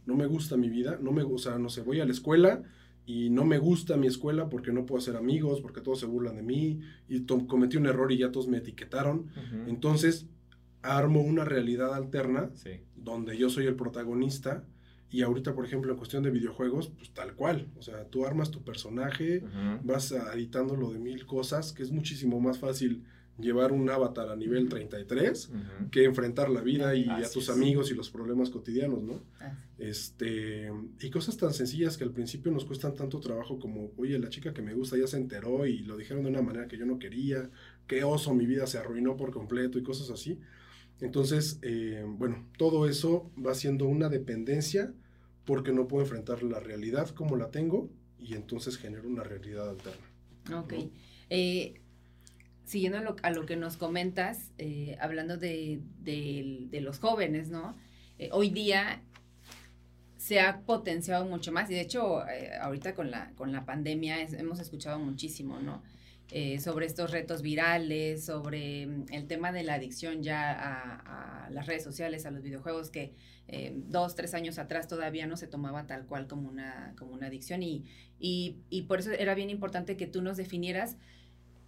No 0.06 0.16
me 0.16 0.26
gusta 0.26 0.58
mi 0.58 0.70
vida, 0.70 0.98
no 1.02 1.12
me 1.12 1.24
gusta, 1.24 1.58
no 1.60 1.70
sé, 1.70 1.82
voy 1.82 2.00
a 2.00 2.06
la 2.06 2.12
escuela 2.12 2.64
y 3.06 3.30
no 3.30 3.46
me 3.46 3.58
gusta 3.58 3.98
mi 3.98 4.08
escuela 4.08 4.50
porque 4.50 4.72
no 4.72 4.86
puedo 4.86 5.00
hacer 5.00 5.18
amigos, 5.18 5.62
porque 5.62 5.82
todos 5.82 6.00
se 6.00 6.06
burlan 6.06 6.38
de 6.38 6.44
mí 6.44 6.80
y 7.08 7.26
cometí 7.26 7.78
un 7.78 7.86
error 7.86 8.12
y 8.12 8.18
ya 8.18 8.32
todos 8.32 8.48
me 8.48 8.58
etiquetaron. 8.58 9.28
Entonces, 9.68 10.28
armo 10.82 11.22
una 11.22 11.46
realidad 11.46 11.94
alterna 11.94 12.50
donde 12.96 13.38
yo 13.38 13.50
soy 13.50 13.66
el 13.66 13.76
protagonista. 13.76 14.64
Y 15.10 15.22
ahorita, 15.22 15.54
por 15.54 15.64
ejemplo, 15.64 15.92
en 15.92 15.98
cuestión 15.98 16.24
de 16.24 16.32
videojuegos, 16.32 16.88
pues 16.98 17.12
tal 17.12 17.36
cual. 17.36 17.68
O 17.78 17.84
sea, 17.84 18.06
tú 18.06 18.26
armas 18.26 18.50
tu 18.50 18.64
personaje, 18.64 19.44
vas 19.84 20.12
editándolo 20.12 20.92
de 20.92 20.98
mil 20.98 21.26
cosas, 21.28 21.72
que 21.72 21.84
es 21.84 21.92
muchísimo 21.92 22.40
más 22.40 22.58
fácil 22.58 23.04
llevar 23.40 23.72
un 23.72 23.90
avatar 23.90 24.30
a 24.30 24.36
nivel 24.36 24.70
33 24.70 25.52
que 25.92 26.04
enfrentar 26.04 26.50
la 26.50 26.62
vida 26.62 26.96
y 26.96 27.10
a 27.10 27.30
tus 27.32 27.50
amigos 27.50 27.90
y 27.92 27.96
los 27.96 28.10
problemas 28.10 28.50
cotidianos, 28.50 29.02
¿no? 29.02 29.22
Este, 29.78 30.72
y 31.02 31.10
cosas 31.10 31.36
tan 31.38 31.54
sencillas 31.54 31.98
que 31.98 32.04
al 32.04 32.12
principio 32.12 32.52
nos 32.52 32.64
cuestan 32.64 32.94
tanto 32.94 33.20
trabajo 33.20 33.60
como, 33.60 33.92
oye, 33.98 34.18
la 34.20 34.30
chica 34.30 34.54
que 34.54 34.62
me 34.62 34.74
gusta 34.74 34.98
ya 34.98 35.08
se 35.08 35.18
enteró 35.18 35.66
y 35.66 35.80
lo 35.80 35.98
dijeron 35.98 36.24
de 36.24 36.30
una 36.30 36.42
manera 36.42 36.68
que 36.68 36.78
yo 36.78 36.86
no 36.86 37.00
quería, 37.00 37.50
qué 37.88 38.04
oso, 38.04 38.34
mi 38.34 38.46
vida 38.46 38.68
se 38.68 38.78
arruinó 38.78 39.18
por 39.18 39.32
completo 39.32 39.80
y 39.80 39.84
cosas 39.84 40.10
así. 40.10 40.40
Entonces, 41.02 41.60
eh, 41.64 42.06
bueno, 42.08 42.48
todo 42.58 42.88
eso 42.88 43.32
va 43.44 43.56
siendo 43.56 43.88
una 43.88 44.10
dependencia 44.10 44.94
porque 45.44 45.74
no 45.74 45.88
puedo 45.88 46.04
enfrentar 46.04 46.44
la 46.44 46.60
realidad 46.60 47.10
como 47.10 47.36
la 47.36 47.52
tengo 47.52 47.90
y 48.20 48.36
entonces 48.36 48.78
genero 48.78 49.10
una 49.10 49.24
realidad 49.24 49.70
alterna. 49.70 50.06
Ok. 50.60 50.74
Eh, 51.30 51.82
siguiendo 52.66 53.16
a 53.22 53.30
lo, 53.32 53.46
que 53.46 53.56
nos 53.56 53.78
comentas, 53.78 54.52
eh, 54.58 54.98
hablando 55.00 55.38
de, 55.38 55.80
los 56.82 57.00
jóvenes, 57.00 57.50
¿no? 57.50 57.76
eh, 58.18 58.30
hoy 58.32 58.50
día 58.50 59.02
se 60.24 60.40
ha 60.40 60.62
potenciado 60.62 61.26
mucho 61.26 61.52
más 61.52 61.70
y 61.70 61.74
de 61.74 61.82
hecho 61.82 62.26
eh, 62.30 62.52
ahorita 62.62 62.96
con 62.96 63.12
la, 63.12 63.32
con 63.36 63.52
la 63.52 63.66
pandemia 63.66 64.22
hemos 64.22 64.60
escuchado 64.62 64.98
muchísimo, 64.98 65.60
¿no? 65.60 65.84
Eh, 66.32 66.62
sobre 66.62 66.86
estos 66.86 67.12
retos 67.12 67.42
virales, 67.42 68.24
sobre 68.24 68.88
mm, 68.88 69.06
el 69.12 69.28
tema 69.28 69.52
de 69.52 69.64
la 69.64 69.74
adicción 69.74 70.24
ya 70.24 70.54
a, 70.54 71.50
las 71.50 71.68
redes 71.68 71.84
sociales, 71.84 72.26
a 72.26 72.32
los 72.32 72.42
videojuegos, 72.42 72.90
que 72.90 73.14
eh, 73.50 73.74
dos, 73.76 74.16
tres 74.16 74.34
años 74.34 74.58
atrás 74.60 74.88
todavía 74.88 75.28
no 75.28 75.36
se 75.36 75.48
tomaba 75.48 75.86
tal 75.86 76.06
cual 76.06 76.26
como 76.28 76.48
una, 76.48 76.96
como 76.98 77.12
una 77.12 77.28
adicción 77.28 77.62
y, 77.62 77.84
y, 78.18 78.56
y 78.70 78.84
por 78.84 79.00
eso 79.00 79.12
era 79.12 79.36
bien 79.36 79.50
importante 79.50 79.98
que 79.98 80.08
tú 80.08 80.22
nos 80.22 80.38
definieras 80.38 80.96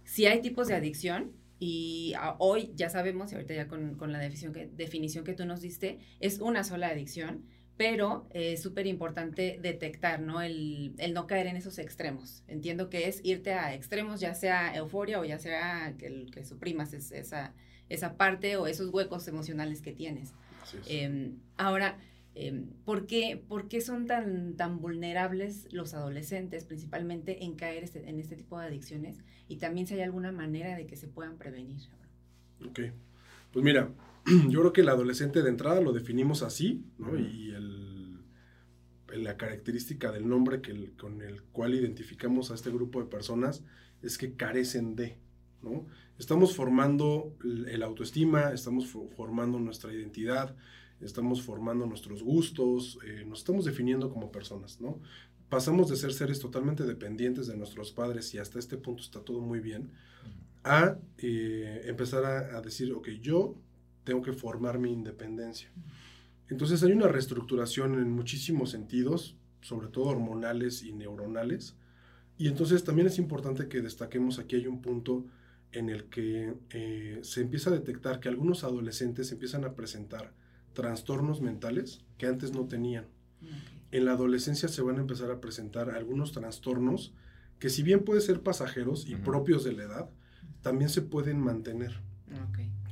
si 0.06 0.24
hay 0.26 0.40
tipos 0.40 0.68
de 0.68 0.74
adicción, 0.74 1.32
y 1.58 2.14
hoy 2.38 2.72
ya 2.74 2.88
sabemos, 2.90 3.32
y 3.32 3.34
ahorita 3.34 3.54
ya 3.54 3.66
con, 3.66 3.96
con 3.96 4.12
la 4.12 4.18
definición 4.18 4.52
que, 4.52 4.66
definición 4.66 5.24
que 5.24 5.32
tú 5.32 5.44
nos 5.46 5.60
diste, 5.60 5.98
es 6.20 6.40
una 6.40 6.64
sola 6.64 6.88
adicción, 6.88 7.44
pero 7.76 8.28
es 8.32 8.62
súper 8.62 8.86
importante 8.86 9.58
detectar, 9.60 10.20
¿no? 10.20 10.40
El, 10.40 10.94
el, 10.98 11.12
no 11.12 11.26
caer 11.26 11.46
en 11.46 11.56
esos 11.56 11.78
extremos. 11.78 12.42
Entiendo 12.46 12.88
que 12.88 13.08
es 13.08 13.20
irte 13.22 13.52
a 13.52 13.74
extremos, 13.74 14.20
ya 14.20 14.34
sea 14.34 14.74
euforia 14.76 15.20
o 15.20 15.24
ya 15.24 15.38
sea 15.38 15.94
que, 15.98 16.26
que 16.32 16.44
suprimas 16.44 16.92
esa, 16.94 17.52
esa 17.88 18.16
parte 18.16 18.56
o 18.56 18.66
esos 18.66 18.90
huecos 18.92 19.26
emocionales 19.28 19.82
que 19.82 19.92
tienes. 19.92 20.32
Em, 20.88 21.38
ahora, 21.56 21.98
¿por, 22.84 23.06
qué, 23.06 23.42
¿por, 23.48 23.68
qué, 23.68 23.80
son 23.80 24.06
tan, 24.06 24.56
tan 24.56 24.80
vulnerables 24.80 25.72
los 25.72 25.94
adolescentes, 25.94 26.64
principalmente 26.64 27.44
en 27.44 27.54
caer 27.56 27.84
este, 27.84 28.08
en 28.08 28.18
este 28.18 28.36
tipo 28.36 28.58
de 28.58 28.66
adicciones? 28.66 29.18
Y 29.48 29.56
también 29.56 29.86
si 29.86 29.94
hay 29.94 30.02
alguna 30.02 30.32
manera 30.32 30.76
de 30.76 30.86
que 30.86 30.96
se 30.96 31.08
puedan 31.08 31.38
prevenir. 31.38 31.80
Ok, 32.66 32.80
pues 33.52 33.64
mira, 33.64 33.90
yo 34.48 34.60
creo 34.60 34.72
que 34.72 34.80
el 34.82 34.88
adolescente 34.88 35.42
de 35.42 35.48
entrada 35.48 35.80
lo 35.80 35.92
definimos 35.92 36.42
así, 36.42 36.84
¿no? 36.98 37.18
Y 37.18 37.52
el, 37.52 38.18
la 39.14 39.36
característica 39.36 40.12
del 40.12 40.28
nombre 40.28 40.60
que 40.60 40.92
con 40.96 41.22
el 41.22 41.42
cual 41.42 41.74
identificamos 41.74 42.50
a 42.50 42.54
este 42.54 42.70
grupo 42.70 43.00
de 43.00 43.08
personas 43.08 43.64
es 44.02 44.18
que 44.18 44.34
carecen 44.34 44.94
de, 44.94 45.18
¿no? 45.62 45.86
Estamos 46.18 46.54
formando 46.54 47.36
el 47.44 47.82
autoestima, 47.82 48.52
estamos 48.52 48.88
formando 48.88 49.58
nuestra 49.58 49.92
identidad, 49.92 50.56
estamos 51.00 51.42
formando 51.42 51.86
nuestros 51.86 52.22
gustos, 52.22 52.98
eh, 53.06 53.24
nos 53.26 53.40
estamos 53.40 53.64
definiendo 53.64 54.10
como 54.10 54.32
personas, 54.32 54.80
¿no? 54.80 55.00
Pasamos 55.48 55.88
de 55.88 55.96
ser 55.96 56.12
seres 56.12 56.40
totalmente 56.40 56.84
dependientes 56.84 57.46
de 57.46 57.56
nuestros 57.56 57.92
padres 57.92 58.34
y 58.34 58.38
hasta 58.38 58.58
este 58.58 58.76
punto 58.76 59.02
está 59.02 59.20
todo 59.20 59.40
muy 59.40 59.60
bien, 59.60 59.90
a 60.64 60.98
eh, 61.18 61.82
empezar 61.84 62.24
a, 62.24 62.56
a, 62.56 62.60
decir, 62.60 62.92
ok, 62.92 63.08
yo 63.20 63.54
tengo 64.02 64.22
que 64.22 64.32
formar 64.32 64.78
mi 64.78 64.92
independencia. 64.92 65.70
Entonces 66.48 66.82
hay 66.82 66.92
una 66.92 67.08
reestructuración 67.08 67.94
en 67.94 68.10
muchísimos 68.10 68.70
sentidos, 68.70 69.36
sobre 69.60 69.88
todo 69.88 70.04
hormonales 70.04 70.82
y 70.82 70.92
neuronales. 70.92 71.76
Y 72.38 72.48
entonces 72.48 72.84
también 72.84 73.06
es 73.06 73.18
importante 73.18 73.68
que 73.68 73.80
destaquemos 73.80 74.38
aquí 74.38 74.56
hay 74.56 74.66
un 74.66 74.82
punto 74.82 75.26
en 75.72 75.88
el 75.88 76.04
que 76.04 76.54
eh, 76.70 77.18
se 77.22 77.40
empieza 77.40 77.70
a 77.70 77.74
detectar 77.74 78.20
que 78.20 78.28
algunos 78.28 78.64
adolescentes 78.64 79.32
empiezan 79.32 79.64
a 79.64 79.74
presentar 79.74 80.32
trastornos 80.76 81.40
mentales 81.40 82.04
que 82.18 82.26
antes 82.26 82.52
no 82.52 82.66
tenían. 82.66 83.06
En 83.90 84.04
la 84.04 84.12
adolescencia 84.12 84.68
se 84.68 84.82
van 84.82 84.98
a 84.98 85.00
empezar 85.00 85.30
a 85.30 85.40
presentar 85.40 85.90
algunos 85.90 86.32
trastornos 86.32 87.14
que 87.58 87.70
si 87.70 87.82
bien 87.82 88.04
pueden 88.04 88.22
ser 88.22 88.42
pasajeros 88.42 89.08
y 89.08 89.16
propios 89.16 89.64
de 89.64 89.72
la 89.72 89.84
edad, 89.84 90.10
también 90.60 90.90
se 90.90 91.00
pueden 91.02 91.40
mantener. 91.40 92.00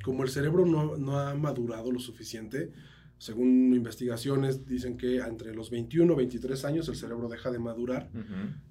Como 0.03 0.23
el 0.23 0.31
cerebro 0.31 0.65
no, 0.65 1.19
ha 1.19 1.35
madurado 1.35 1.93
lo 1.93 2.01
suficiente, 2.01 2.73
según 3.19 3.75
investigaciones 3.75 4.67
dicen 4.67 4.97
que 4.97 5.19
entre 5.19 5.55
los 5.55 5.71
21 5.71 6.13
y 6.13 6.17
23 6.17 6.65
años 6.65 6.89
el 6.89 6.97
cerebro 6.97 7.29
deja 7.29 7.51
de 7.51 7.59
madurar. 7.59 8.11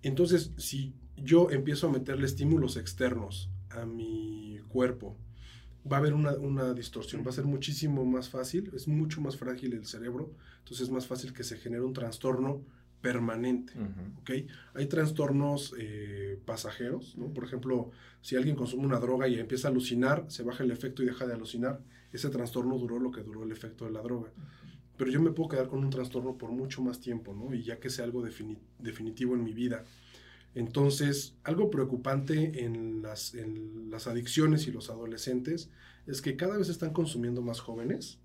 Entonces, 0.01 0.51
si 0.57 0.95
yo 1.15 1.51
empiezo 1.51 1.87
a 1.87 1.91
meterle 1.91 2.25
estímulos 2.25 2.77
externos 2.77 3.51
a 3.69 3.85
mi 3.85 4.59
cuerpo, 4.69 5.17
va 5.91 5.97
a 5.97 5.99
haber 5.99 6.13
una, 6.13 6.73
distorsión, 6.73 7.23
va 7.25 7.29
a 7.29 7.33
ser 7.33 7.45
muchísimo 7.45 8.05
más 8.05 8.29
fácil, 8.29 8.71
es 8.73 8.87
mucho 8.87 9.21
más 9.21 9.37
frágil 9.37 9.73
el 9.73 9.85
cerebro, 9.85 10.31
entonces 10.59 10.87
es 10.87 10.93
más 10.93 11.07
fácil 11.07 11.33
que 11.33 11.43
se 11.43 11.57
genere 11.57 11.83
un 11.83 11.93
trastorno 11.93 12.63
permanente, 13.01 13.73
Hay 14.75 14.85
trastornos 14.85 15.75
eh, 15.77 16.39
pasajeros, 16.45 17.17
¿no? 17.17 17.33
Por 17.33 17.43
ejemplo, 17.43 17.91
si 18.21 18.37
alguien 18.37 18.55
consume 18.55 18.85
una 18.85 18.99
droga 18.99 19.27
y 19.27 19.37
empieza 19.37 19.67
a 19.67 19.71
alucinar, 19.71 20.23
se 20.29 20.43
baja 20.43 20.63
el 20.63 20.71
efecto 20.71 21.03
y 21.03 21.07
deja 21.07 21.27
de 21.27 21.33
alucinar, 21.33 21.81
ese 22.13 22.29
trastorno 22.29 22.77
duró 22.77 22.99
lo 22.99 23.11
que 23.11 23.21
duró 23.21 23.43
el 23.43 23.51
efecto 23.51 23.83
de 23.83 23.91
la 23.91 24.01
droga. 24.01 24.31
Pero 24.95 25.11
yo 25.11 25.21
me 25.21 25.31
puedo 25.31 25.49
quedar 25.49 25.67
con 25.67 25.83
un 25.83 25.89
trastorno 25.89 26.37
por 26.37 26.51
mucho 26.51 26.81
más 26.81 27.01
tiempo, 27.01 27.33
¿no? 27.33 27.53
Y 27.53 27.63
ya 27.63 27.77
que 27.77 27.89
sea 27.89 28.05
algo 28.05 28.23
definitivo 28.23 29.35
en 29.35 29.43
mi 29.43 29.53
vida. 29.53 29.83
Entonces, 30.55 31.35
algo 31.43 31.69
preocupante 31.71 32.63
en 32.63 33.01
las, 33.01 33.33
en 33.33 33.89
las 33.89 34.07
adicciones 34.07 34.67
y 34.67 34.71
los 34.71 34.89
adolescentes 34.89 35.71
es 36.05 36.21
que 36.21 36.35
cada 36.35 36.57
vez 36.57 36.69
están 36.69 36.93
consumiendo 36.93 37.41
más 37.41 37.59
jóvenes, 37.59 38.19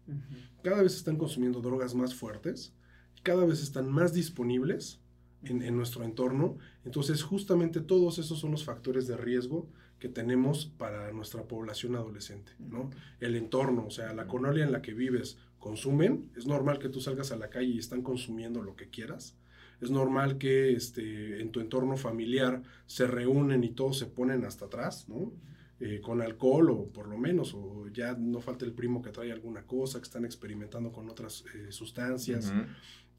cada 0.63 0.83
vez 0.83 0.97
están 0.97 1.17
consumiendo 1.17 1.61
drogas 1.61 1.95
más 1.95 2.15
fuertes, 2.15 2.75
cada 3.23 3.45
vez 3.45 3.63
están 3.63 3.91
más 3.91 4.13
disponibles 4.13 5.01
en, 5.43 5.63
en, 5.63 5.77
nuestro 5.77 6.05
entorno. 6.05 6.59
Entonces, 6.85 7.23
justamente 7.23 7.81
todos 7.81 8.19
esos 8.19 8.41
son 8.41 8.51
los 8.51 8.65
factores 8.65 9.07
de 9.07 9.17
riesgo 9.17 9.69
que 9.99 10.09
tenemos 10.09 10.67
para 10.67 11.11
nuestra 11.13 11.45
población 11.45 11.97
adolescente, 11.97 12.53
¿no? 12.59 12.91
El 13.21 13.37
entorno, 13.37 13.87
o 13.87 13.91
sea, 13.91 14.13
la 14.13 14.27
colonia 14.27 14.65
en 14.65 14.73
la 14.73 14.83
que 14.83 14.95
vives, 14.95 15.39
consumen, 15.59 16.31
es 16.37 16.47
normal 16.47 16.79
que 16.79 16.89
tú 16.89 17.01
salgas 17.01 17.33
a 17.33 17.37
la 17.37 17.51
calle 17.51 17.69
y 17.69 17.79
están 17.79 18.03
consumiendo 18.03 18.63
lo 18.63 18.77
que 18.77 18.91
quieras. 18.91 19.37
Es 19.81 19.91
normal 19.91 20.39
que 20.39 20.73
este, 20.73 21.41
en 21.41 21.51
tu 21.51 21.61
entorno 21.61 21.97
familiar 21.97 22.63
se 22.87 23.07
reúnen 23.07 23.65
y 23.65 23.71
todos 23.71 23.99
se 23.99 24.07
ponen 24.07 24.45
hasta 24.45 24.67
atrás, 24.67 25.09
¿no? 25.09 25.33
Eh, 25.81 26.01
con 26.01 26.21
alcohol 26.21 26.71
o 26.71 26.87
por 26.87 27.07
lo 27.07 27.17
menos, 27.17 27.55
o 27.55 27.87
ya 27.93 28.15
no 28.15 28.41
falta 28.41 28.65
el 28.65 28.73
primo 28.73 29.01
que 29.01 29.11
trae 29.11 29.31
alguna 29.31 29.63
cosa, 29.63 30.01
que 30.01 30.05
están 30.05 30.25
experimentando 30.25 30.91
con 30.91 31.09
otras 31.09 31.45
eh, 31.55 31.71
sustancias. 31.71 32.53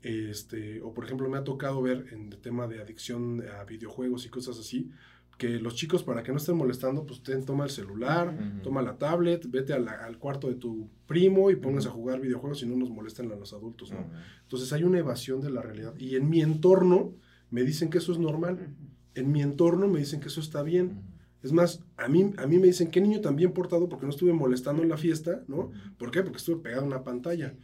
Este, 0.02 0.82
o 0.82 0.94
por 0.94 1.06
ejemplo, 1.06 1.30
me 1.30 1.38
ha 1.38 1.44
tocado 1.44 1.82
ver 1.82 2.08
en 2.12 2.32
el 2.32 2.38
tema 2.40 2.68
de 2.68 2.82
adicción 2.82 3.44
a 3.58 3.64
videojuegos 3.64 4.26
y 4.26 4.30
cosas 4.30 4.60
así, 4.60 4.92
que 5.40 5.58
los 5.58 5.74
chicos 5.74 6.04
para 6.04 6.22
que 6.22 6.34
no 6.34 6.38
estén 6.38 6.58
molestando, 6.58 7.06
pues 7.06 7.24
ten, 7.24 7.46
toma 7.46 7.64
el 7.64 7.70
celular, 7.70 8.38
toma 8.62 8.82
la 8.82 8.98
tablet, 8.98 9.50
vete 9.50 9.72
al 9.74 10.20
cuarto 10.20 10.50
de 10.50 10.56
tu 10.56 10.90
primo 11.08 11.50
y 11.50 11.56
pongas 11.56 11.86
a 11.86 11.92
jugar 11.92 12.20
videojuegos 12.20 12.62
y 12.62 12.66
no 12.66 12.76
nos 12.76 12.90
molesten 12.90 13.32
a 13.32 13.36
los 13.36 13.54
adultos, 13.54 13.90
¿no? 13.92 14.06
Entonces 14.42 14.74
hay 14.74 14.84
una 14.84 15.00
evasión 15.00 15.40
de 15.40 15.50
la 15.50 15.62
realidad. 15.62 15.96
Y 15.98 16.18
en 16.18 16.30
mi 16.30 16.42
entorno 16.42 17.16
me 17.52 17.64
dicen 17.64 17.90
que 17.90 18.00
eso 18.00 18.12
es 18.12 18.20
normal. 18.20 18.76
En 19.16 19.32
mi 19.32 19.42
entorno 19.42 19.88
me 19.88 20.00
dicen 20.00 20.20
que 20.20 20.28
eso 20.28 20.42
está 20.42 20.62
bien. 20.62 21.04
Es 21.42 21.54
más, 21.54 21.86
a 21.96 22.10
mí, 22.10 22.34
a 22.36 22.46
mí 22.46 22.60
me 22.60 22.68
dicen, 22.68 22.92
¿qué 22.92 23.00
niño 23.00 23.22
tan 23.22 23.38
bien 23.38 23.54
portado 23.54 23.88
porque 23.88 24.06
no 24.06 24.12
estuve 24.12 24.34
molestando 24.34 24.84
en 24.84 24.90
la 24.90 24.98
fiesta, 24.98 25.46
¿no? 25.48 25.72
¿Por 25.98 26.12
qué? 26.12 26.22
Porque 26.22 26.40
estuve 26.40 26.62
pegado 26.62 26.84
a 26.84 26.88
una 26.88 27.06
pantalla 27.06 27.56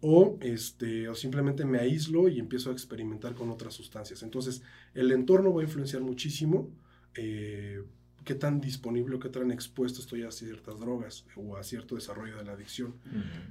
o, 0.00 0.38
este, 0.40 1.10
o 1.10 1.14
simplemente 1.14 1.66
me 1.66 1.78
aíslo 1.78 2.28
y 2.28 2.38
empiezo 2.38 2.70
a 2.70 2.72
experimentar 2.72 3.34
con 3.34 3.50
otras 3.50 3.74
sustancias. 3.74 4.22
Entonces, 4.22 4.62
el 4.94 5.12
entorno 5.12 5.52
va 5.52 5.60
a 5.60 5.64
influenciar 5.64 6.00
muchísimo 6.00 6.70
eh, 7.14 7.82
qué 8.24 8.34
tan 8.34 8.60
disponible 8.60 9.16
o 9.16 9.18
qué 9.18 9.28
tan 9.28 9.50
expuesto 9.50 10.00
estoy 10.00 10.22
a 10.22 10.30
ciertas 10.30 10.78
drogas 10.78 11.24
o 11.36 11.56
a 11.56 11.62
cierto 11.62 11.94
desarrollo 11.94 12.36
de 12.36 12.44
la 12.44 12.52
adicción. 12.52 12.94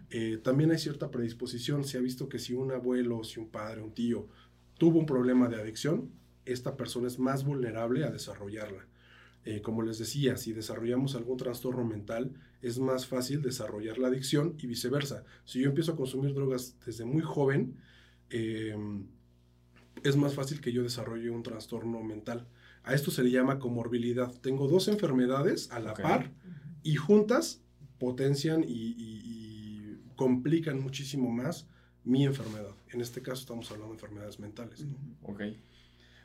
Eh, 0.10 0.40
también 0.44 0.72
hay 0.72 0.78
cierta 0.78 1.10
predisposición. 1.10 1.84
Se 1.84 1.98
ha 1.98 2.02
visto 2.02 2.30
que 2.30 2.40
si 2.40 2.54
un 2.54 2.72
abuelo, 2.72 3.24
si 3.24 3.40
un 3.40 3.50
padre, 3.50 3.82
un 3.82 3.94
tío 3.94 4.28
tuvo 4.78 5.00
un 5.00 5.06
problema 5.06 5.50
de 5.50 5.60
adicción, 5.60 6.12
esta 6.46 6.78
persona 6.78 7.08
es 7.08 7.18
más 7.18 7.44
vulnerable 7.44 8.04
a 8.04 8.12
desarrollarla. 8.12 8.86
Eh, 9.46 9.62
como 9.62 9.82
les 9.82 9.98
decía, 9.98 10.38
si 10.38 10.54
desarrollamos 10.54 11.16
algún 11.16 11.38
trastorno 11.38 11.84
mental, 11.84 12.34
es 12.62 12.80
más 12.80 13.08
fácil 13.08 13.42
desarrollar 13.42 13.98
la 13.98 14.10
adicción 14.10 14.56
y 14.60 14.68
viceversa. 14.68 15.24
Si 15.46 15.62
yo 15.62 15.70
empiezo 15.70 15.94
a 15.94 15.96
consumir 15.96 16.34
drogas 16.34 16.76
desde 16.86 17.06
muy 17.06 17.22
joven, 17.22 17.78
es 20.04 20.16
más 20.16 20.34
fácil 20.34 20.62
que 20.62 20.72
yo 20.72 20.84
desarrolle 20.84 21.30
un 21.30 21.44
trastorno 21.44 22.02
mental. 22.04 22.48
A 22.88 22.94
esto 22.94 23.12
se 23.12 23.22
le 23.22 23.32
llama 23.32 23.60
comorbilidad. 23.60 24.32
Tengo 24.42 24.70
dos 24.70 24.88
enfermedades 24.88 25.70
a 25.72 25.80
la 25.80 25.94
par 25.94 26.32
y 26.84 26.96
juntas 26.96 27.62
potencian 28.00 28.64
y, 28.66 29.98
complican 30.16 30.82
muchísimo 30.82 31.30
más 31.30 31.68
mi 32.04 32.26
enfermedad. 32.26 32.72
En 32.92 33.02
este 33.02 33.22
caso 33.22 33.42
estamos 33.42 33.70
hablando 33.70 33.94
de 33.94 34.00
enfermedades 34.00 34.40
mentales. 34.40 34.88
Ok. 35.22 35.42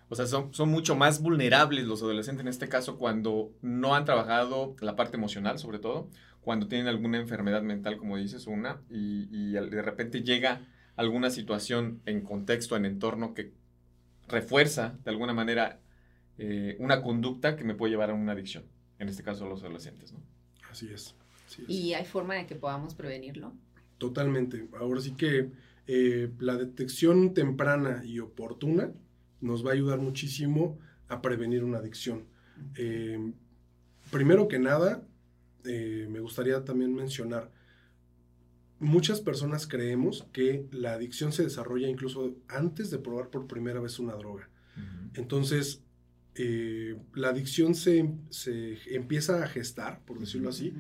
O 0.09 0.14
sea, 0.14 0.26
son, 0.26 0.54
son 0.54 0.71
mucho 0.71 0.97
más 0.97 1.21
vulnerables 1.21 1.85
los 1.85 2.00
adolescentes 2.02 2.40
en 2.40 2.49
este 2.49 2.71
caso 2.71 2.97
cuando 2.97 3.52
no 3.61 3.95
han 3.95 4.07
trabajado 4.07 4.75
la 4.81 4.97
parte 4.97 5.19
emocional, 5.19 5.59
sobre 5.59 5.78
todo, 5.78 6.09
cuando 6.40 6.69
tienen 6.69 6.87
alguna 6.87 7.19
enfermedad 7.19 7.62
mental, 7.62 7.99
como 7.99 8.16
dices, 8.16 8.47
una, 8.47 8.81
y, 8.88 9.52
de 9.52 9.83
repente 9.83 10.23
llega 10.23 10.66
alguna 10.97 11.28
situación 11.28 12.00
en 12.07 12.23
contexto, 12.23 12.76
en 12.76 12.87
entorno 12.87 13.35
que 13.35 13.52
refuerza 14.28 14.99
de 15.04 15.11
alguna 15.11 15.35
manera 15.35 15.81
eh, 16.44 16.76
una 16.80 17.02
conducta 17.02 17.56
que 17.56 17.62
me 17.62 17.75
puede 17.75 17.92
llevar 17.92 18.11
a 18.11 18.14
una 18.14 18.32
adicción, 18.32 18.64
en 18.99 19.08
este 19.08 19.22
caso 19.22 19.49
los 19.49 19.62
adolescentes, 19.62 20.12
¿no? 20.12 20.20
Así 20.70 20.88
es. 20.92 21.14
¿Y 21.68 21.92
hay 21.92 22.04
forma 22.04 22.34
de 22.34 22.46
que 22.46 22.56
podamos 22.56 22.94
prevenirlo? 22.94 23.52
Totalmente. 23.99 24.66
Ahora 24.78 25.00
sí 25.00 25.12
que 25.12 25.50
eh, 25.87 26.30
la 26.38 26.56
detección 26.56 27.34
temprana 27.34 28.02
y 28.04 28.18
oportuna 28.18 28.92
nos 29.40 29.64
va 29.64 29.70
a 29.70 29.75
ayudar 29.75 30.00
muchísimo 30.00 30.78
a 31.08 31.20
prevenir 31.20 31.62
una 31.62 31.78
adicción. 31.78 32.25
Eh, 32.76 33.32
primero 34.11 34.49
que 34.49 34.58
nada, 34.58 35.06
eh, 35.64 36.06
me 36.11 36.20
gustaría 36.20 36.64
también 36.64 36.94
mencionar, 36.94 37.50
muchas 38.78 39.20
personas 39.20 39.66
creemos 39.66 40.26
que 40.32 40.66
la 40.72 40.94
adicción 40.94 41.32
se 41.32 41.44
desarrolla 41.44 41.88
incluso 41.88 42.34
antes 42.49 42.90
de 42.90 42.99
probar 42.99 43.30
por 43.30 43.46
primera 43.46 43.80
vez 43.80 43.99
una 43.99 44.14
droga. 44.14 44.49
Entonces, 45.14 45.82
eh, 46.34 46.96
la 47.14 47.28
adicción 47.28 47.74
se, 47.74 47.98
empieza 48.90 49.44
a 49.44 49.48
gestar, 49.48 50.00
por 50.06 50.18
decirlo 50.18 50.48
así, 50.48 50.72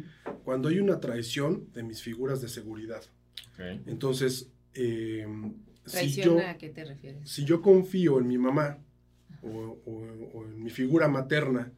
cuando 0.44 0.68
hay 0.68 0.78
una 0.78 0.98
traición 1.00 1.70
de 1.74 1.82
mis 1.82 2.02
figuras 2.02 2.40
de 2.40 2.48
seguridad. 2.48 3.02
Entonces, 3.86 4.50
eh, 4.74 5.26
si 5.84 6.22
yo, 6.22 6.38
a 6.38 6.56
qué 6.56 6.70
te 6.70 6.84
refieres? 6.84 7.28
Si 7.28 7.44
yo 7.44 7.60
confío 7.60 8.18
en 8.18 8.26
mi 8.26 8.38
mamá 8.38 8.78
o, 9.42 10.44
en 10.46 10.62
mi 10.62 10.70
figura 10.70 11.08
materna 11.08 11.72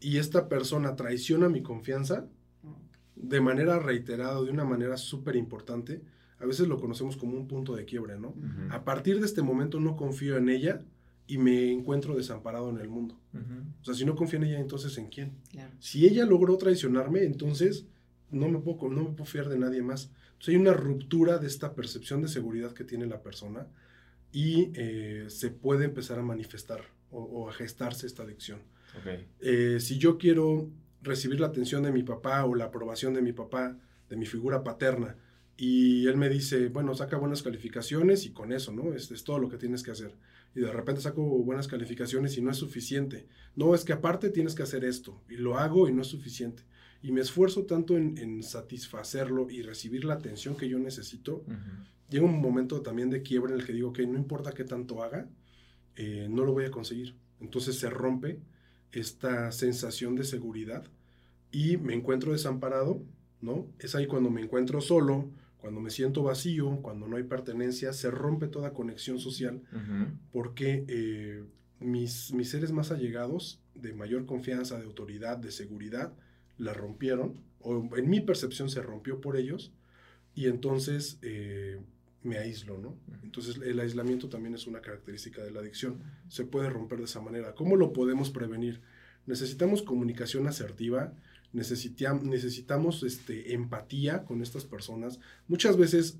y 0.00 0.18
esta 0.18 0.48
persona 0.48 0.96
traiciona 0.96 1.48
mi 1.48 1.62
confianza 1.62 2.26
de 3.14 3.40
manera 3.40 3.78
reiterada, 3.78 4.42
de 4.42 4.50
una 4.50 4.64
manera 4.64 4.96
súper 4.96 5.36
importante, 5.36 6.02
a 6.38 6.46
veces 6.46 6.68
lo 6.68 6.78
conocemos 6.78 7.16
como 7.16 7.36
un 7.36 7.46
punto 7.46 7.74
de 7.74 7.84
quiebre, 7.84 8.18
¿no? 8.18 8.34
A 8.70 8.84
partir 8.84 9.20
de 9.20 9.26
este 9.26 9.42
momento 9.42 9.80
no 9.80 9.96
confío 9.96 10.36
en 10.36 10.48
ella 10.48 10.80
y 11.26 11.38
me 11.38 11.72
encuentro 11.72 12.14
desamparado 12.14 12.70
en 12.70 12.78
el 12.78 12.88
mundo. 12.88 13.18
O 13.82 13.84
sea, 13.84 13.94
si 13.94 14.04
no 14.04 14.16
confío 14.16 14.38
en 14.38 14.44
ella, 14.44 14.60
entonces 14.60 14.96
¿en 14.98 15.08
quién? 15.08 15.32
Si 15.78 16.06
ella 16.06 16.24
logró 16.24 16.56
traicionarme, 16.56 17.24
entonces 17.24 17.86
no 18.30 18.48
me 18.48 18.58
puedo, 18.58 18.88
no 18.88 19.04
me 19.04 19.10
puedo 19.10 19.24
fiar 19.24 19.48
de 19.48 19.58
nadie 19.58 19.82
más. 19.82 20.10
Entonces 20.32 20.48
hay 20.48 20.56
una 20.56 20.72
ruptura 20.72 21.38
de 21.38 21.46
esta 21.46 21.74
percepción 21.74 22.22
de 22.22 22.28
seguridad 22.28 22.72
que 22.72 22.84
tiene 22.84 23.06
la 23.06 23.22
persona 23.22 23.66
y 24.32 24.70
eh, 24.74 25.26
se 25.28 25.50
puede 25.50 25.84
empezar 25.84 26.18
a 26.18 26.22
manifestar 26.22 26.82
o, 27.10 27.48
a 27.48 27.52
gestarse 27.52 28.06
esta 28.06 28.22
adicción. 28.22 28.60
Eh, 29.40 29.78
si 29.80 29.98
yo 29.98 30.16
quiero 30.18 30.70
recibir 31.02 31.40
la 31.40 31.48
atención 31.48 31.82
de 31.82 31.92
mi 31.92 32.02
papá 32.02 32.44
o 32.44 32.54
la 32.54 32.66
aprobación 32.66 33.14
de 33.14 33.22
mi 33.22 33.32
papá, 33.32 33.76
de 34.08 34.16
mi 34.16 34.26
figura 34.26 34.64
paterna, 34.64 35.16
y 35.56 36.06
él 36.06 36.16
me 36.16 36.28
dice, 36.28 36.68
bueno, 36.68 36.94
saca 36.94 37.16
buenas 37.16 37.42
calificaciones 37.42 38.26
y 38.26 38.30
con 38.30 38.52
eso, 38.52 38.72
¿no? 38.72 38.92
Es, 38.92 39.10
es 39.10 39.24
todo 39.24 39.38
lo 39.38 39.48
que 39.48 39.56
tienes 39.56 39.82
que 39.82 39.90
hacer. 39.90 40.14
Y 40.56 40.60
de 40.60 40.72
repente 40.72 41.02
saco 41.02 41.22
buenas 41.22 41.68
calificaciones 41.68 42.38
y 42.38 42.40
no 42.40 42.50
es 42.50 42.56
suficiente. 42.56 43.26
No, 43.54 43.74
es 43.74 43.84
que 43.84 43.92
aparte 43.92 44.30
tienes 44.30 44.54
que 44.54 44.62
hacer 44.62 44.86
esto 44.86 45.22
y 45.28 45.36
lo 45.36 45.58
hago 45.58 45.86
y 45.86 45.92
no 45.92 46.00
es 46.00 46.08
suficiente. 46.08 46.62
Y 47.02 47.12
me 47.12 47.20
esfuerzo 47.20 47.66
tanto 47.66 47.94
en, 47.94 48.42
satisfacerlo 48.42 49.50
y 49.50 49.60
recibir 49.60 50.06
la 50.06 50.14
atención 50.14 50.56
que 50.56 50.66
yo 50.66 50.78
necesito. 50.78 51.44
Llega 52.08 52.24
un 52.24 52.40
momento 52.40 52.80
también 52.80 53.10
de 53.10 53.20
quiebre 53.20 53.52
en 53.52 53.60
el 53.60 53.66
que 53.66 53.74
digo 53.74 53.92
que 53.92 54.06
no 54.06 54.16
importa 54.16 54.52
qué 54.52 54.64
tanto 54.64 55.02
haga, 55.02 55.28
eh, 55.94 56.26
no 56.30 56.46
lo 56.46 56.54
voy 56.54 56.64
a 56.64 56.70
conseguir. 56.70 57.16
Entonces 57.38 57.78
se 57.78 57.90
rompe 57.90 58.40
esta 58.92 59.52
sensación 59.52 60.16
de 60.16 60.24
seguridad 60.24 60.84
y 61.52 61.76
me 61.76 61.92
encuentro 61.92 62.32
desamparado, 62.32 63.02
¿no? 63.42 63.66
Es 63.78 63.94
ahí 63.94 64.06
cuando 64.06 64.30
me 64.30 64.40
encuentro 64.40 64.80
solo, 64.80 65.28
cuando 65.66 65.80
me 65.80 65.90
siento 65.90 66.22
vacío, 66.22 66.78
cuando 66.80 67.08
no 67.08 67.16
hay 67.16 67.24
pertenencia, 67.24 67.92
se 67.92 68.08
rompe 68.08 68.46
toda 68.46 68.72
conexión 68.72 69.18
social 69.18 69.62
porque 70.30 70.84
eh, 70.86 71.42
mis, 71.80 72.32
mis 72.32 72.50
seres 72.50 72.70
más 72.70 72.92
allegados, 72.92 73.60
de 73.74 73.92
mayor 73.92 74.26
confianza, 74.26 74.78
de 74.78 74.84
autoridad, 74.84 75.38
de 75.38 75.50
seguridad, 75.50 76.12
la 76.56 76.72
rompieron, 76.72 77.40
o 77.58 77.90
en 77.96 78.08
mi 78.08 78.20
percepción 78.20 78.70
se 78.70 78.80
rompió 78.80 79.20
por 79.20 79.36
ellos, 79.36 79.72
y 80.36 80.46
entonces 80.46 81.18
eh, 81.22 81.80
me 82.22 82.38
aíslo, 82.38 82.78
¿no? 82.78 82.96
Entonces 83.24 83.56
el 83.56 83.80
aislamiento 83.80 84.28
también 84.28 84.54
es 84.54 84.68
una 84.68 84.80
característica 84.80 85.42
de 85.42 85.50
la 85.50 85.58
adicción, 85.58 86.00
se 86.28 86.44
puede 86.44 86.70
romper 86.70 86.98
de 86.98 87.06
esa 87.06 87.20
manera. 87.20 87.56
¿Cómo 87.56 87.74
lo 87.74 87.92
podemos 87.92 88.30
prevenir? 88.30 88.82
Necesitamos 89.26 89.82
comunicación 89.82 90.46
asertiva, 90.46 91.12
necesitamos 91.52 93.02
este, 93.02 93.54
empatía 93.54 94.24
con 94.24 94.42
estas 94.42 94.64
personas. 94.64 95.20
Muchas 95.48 95.76
veces 95.76 96.18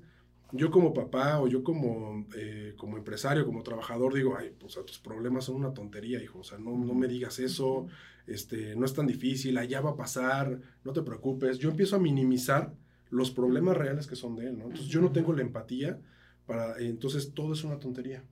yo 0.51 0.71
como 0.71 0.93
papá 0.93 1.39
o 1.41 1.47
yo 1.47 1.63
como, 1.63 2.25
eh, 2.35 2.73
como 2.77 2.97
empresario, 2.97 3.45
como 3.45 3.63
trabajador, 3.63 4.13
digo, 4.13 4.35
ay, 4.37 4.53
pues 4.57 4.79
tus 4.85 4.99
problemas 4.99 5.45
son 5.45 5.57
una 5.57 5.73
tontería, 5.73 6.23
hijo, 6.23 6.39
o 6.39 6.43
sea, 6.43 6.57
no, 6.57 6.77
no 6.77 6.93
me 6.93 7.07
digas 7.07 7.39
eso, 7.39 7.87
este, 8.27 8.75
no 8.75 8.85
es 8.85 8.93
tan 8.93 9.07
difícil, 9.07 9.57
allá 9.57 9.81
va 9.81 9.91
a 9.91 9.95
pasar, 9.95 10.59
no 10.83 10.93
te 10.93 11.01
preocupes. 11.01 11.59
Yo 11.59 11.69
empiezo 11.69 11.95
a 11.95 11.99
minimizar 11.99 12.73
los 13.09 13.31
problemas 13.31 13.77
reales 13.77 14.07
que 14.07 14.15
son 14.15 14.35
de 14.35 14.47
él, 14.47 14.57
¿no? 14.57 14.65
Entonces 14.65 14.87
yo 14.87 15.01
no 15.01 15.11
tengo 15.11 15.33
la 15.33 15.41
empatía 15.41 15.99
para, 16.45 16.77
entonces 16.79 17.33
todo 17.33 17.53
es 17.53 17.63
una 17.63 17.79
tontería. 17.79 18.23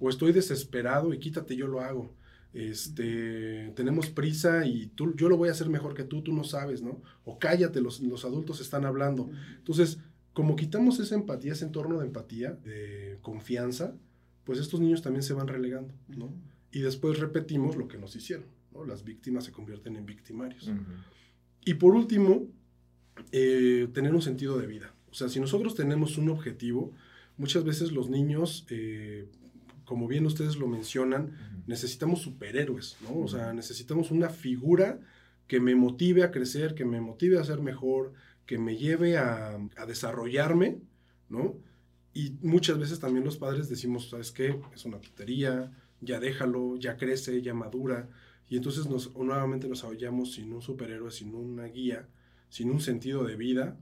O 0.00 0.08
estoy 0.08 0.32
desesperado 0.32 1.12
y 1.12 1.18
quítate, 1.18 1.56
yo 1.56 1.66
lo 1.66 1.80
hago 1.80 2.14
este, 2.54 3.72
tenemos 3.74 4.10
prisa 4.10 4.64
y 4.64 4.86
tú, 4.86 5.14
yo 5.16 5.28
lo 5.28 5.36
voy 5.36 5.48
a 5.48 5.52
hacer 5.52 5.68
mejor 5.68 5.94
que 5.94 6.04
tú, 6.04 6.22
tú 6.22 6.32
no 6.32 6.44
sabes, 6.44 6.82
¿no? 6.82 7.02
O 7.24 7.38
cállate, 7.38 7.80
los, 7.80 8.00
los 8.00 8.24
adultos 8.24 8.60
están 8.60 8.84
hablando. 8.84 9.28
Entonces, 9.58 9.98
como 10.32 10.56
quitamos 10.56 11.00
esa 11.00 11.16
empatía, 11.16 11.52
ese 11.52 11.64
entorno 11.64 11.98
de 11.98 12.06
empatía, 12.06 12.52
de 12.52 13.18
confianza, 13.22 13.94
pues 14.44 14.58
estos 14.58 14.80
niños 14.80 15.02
también 15.02 15.22
se 15.22 15.32
van 15.32 15.48
relegando, 15.48 15.92
¿no? 16.08 16.32
Y 16.70 16.80
después 16.80 17.18
repetimos 17.18 17.76
lo 17.76 17.88
que 17.88 17.98
nos 17.98 18.14
hicieron, 18.14 18.46
¿no? 18.72 18.84
Las 18.84 19.04
víctimas 19.04 19.44
se 19.44 19.52
convierten 19.52 19.96
en 19.96 20.06
victimarios. 20.06 20.70
Y 21.64 21.74
por 21.74 21.94
último, 21.94 22.46
eh, 23.32 23.88
tener 23.92 24.14
un 24.14 24.22
sentido 24.22 24.58
de 24.58 24.66
vida. 24.66 24.94
O 25.10 25.14
sea, 25.14 25.28
si 25.28 25.40
nosotros 25.40 25.74
tenemos 25.74 26.18
un 26.18 26.28
objetivo, 26.28 26.92
muchas 27.36 27.64
veces 27.64 27.92
los 27.92 28.10
niños 28.10 28.66
eh, 28.70 29.28
como 29.84 30.08
bien 30.08 30.26
ustedes 30.26 30.56
lo 30.56 30.66
mencionan, 30.66 31.62
necesitamos 31.66 32.22
superhéroes, 32.22 32.96
¿no? 33.02 33.20
O 33.20 33.28
sea, 33.28 33.52
necesitamos 33.52 34.10
una 34.10 34.28
figura 34.28 35.00
que 35.46 35.60
me 35.60 35.74
motive 35.74 36.22
a 36.22 36.30
crecer, 36.30 36.74
que 36.74 36.84
me 36.84 37.00
motive 37.00 37.38
a 37.38 37.44
ser 37.44 37.60
mejor, 37.60 38.12
que 38.46 38.58
me 38.58 38.76
lleve 38.76 39.18
a, 39.18 39.58
desarrollarme, 39.86 40.78
¿no? 41.28 41.56
Y 42.12 42.36
muchas 42.42 42.78
veces 42.78 43.00
también 43.00 43.24
los 43.24 43.36
padres 43.36 43.68
decimos, 43.68 44.10
¿sabes 44.10 44.30
qué? 44.30 44.60
Es 44.74 44.84
una 44.84 45.00
tontería, 45.00 45.72
ya 46.00 46.20
déjalo, 46.20 46.76
ya 46.76 46.96
crece, 46.96 47.42
ya 47.42 47.54
madura. 47.54 48.08
Y 48.48 48.56
entonces 48.56 48.86
nos, 48.86 49.14
nuevamente 49.16 49.68
nos 49.68 49.82
hallamos 49.82 50.34
sin 50.34 50.52
un 50.52 50.62
superhéroe, 50.62 51.10
sin 51.10 51.34
una 51.34 51.64
guía, 51.64 52.08
sin 52.48 52.70
un 52.70 52.80
sentido 52.80 53.24
de 53.24 53.36
vida, 53.36 53.76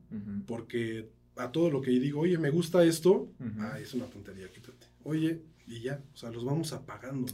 porque 0.46 1.10
a 1.36 1.50
todo 1.50 1.70
lo 1.70 1.80
que 1.80 1.90
digo, 1.90 2.20
oye, 2.20 2.38
me 2.38 2.50
gusta 2.50 2.84
esto, 2.84 3.30
ah, 3.58 3.78
es 3.80 3.94
una 3.94 4.06
tontería, 4.06 4.50
quítate. 4.50 4.86
Oye, 5.04 5.42
y 5.66 5.80
ya, 5.80 6.02
o 6.12 6.16
sea, 6.16 6.30
los 6.30 6.44
vamos 6.44 6.72
apagando. 6.72 7.32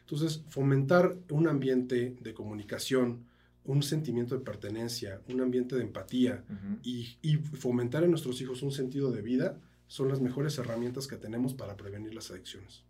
Entonces, 0.00 0.42
fomentar 0.48 1.16
un 1.30 1.48
ambiente 1.48 2.16
de 2.20 2.34
comunicación, 2.34 3.24
un 3.64 3.82
sentimiento 3.82 4.36
de 4.36 4.44
pertenencia, 4.44 5.20
un 5.28 5.40
ambiente 5.40 5.76
de 5.76 5.82
empatía 5.82 6.44
y, 6.82 7.36
fomentar 7.36 8.04
en 8.04 8.10
nuestros 8.10 8.40
hijos 8.40 8.62
un 8.62 8.72
sentido 8.72 9.12
de 9.12 9.22
vida 9.22 9.60
son 9.86 10.08
las 10.08 10.20
mejores 10.20 10.56
herramientas 10.58 11.06
que 11.06 11.16
tenemos 11.16 11.54
para 11.54 11.76
prevenir 11.76 12.14
las 12.14 12.30
adicciones. 12.30 12.82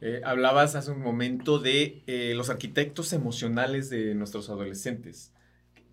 Eh, 0.00 0.20
hablabas 0.24 0.74
hace 0.74 0.90
un 0.90 1.00
momento 1.00 1.58
de 1.58 2.02
eh, 2.06 2.34
los 2.36 2.50
arquitectos 2.50 3.12
emocionales 3.12 3.88
de 3.88 4.14
nuestros 4.14 4.50
adolescentes. 4.50 5.32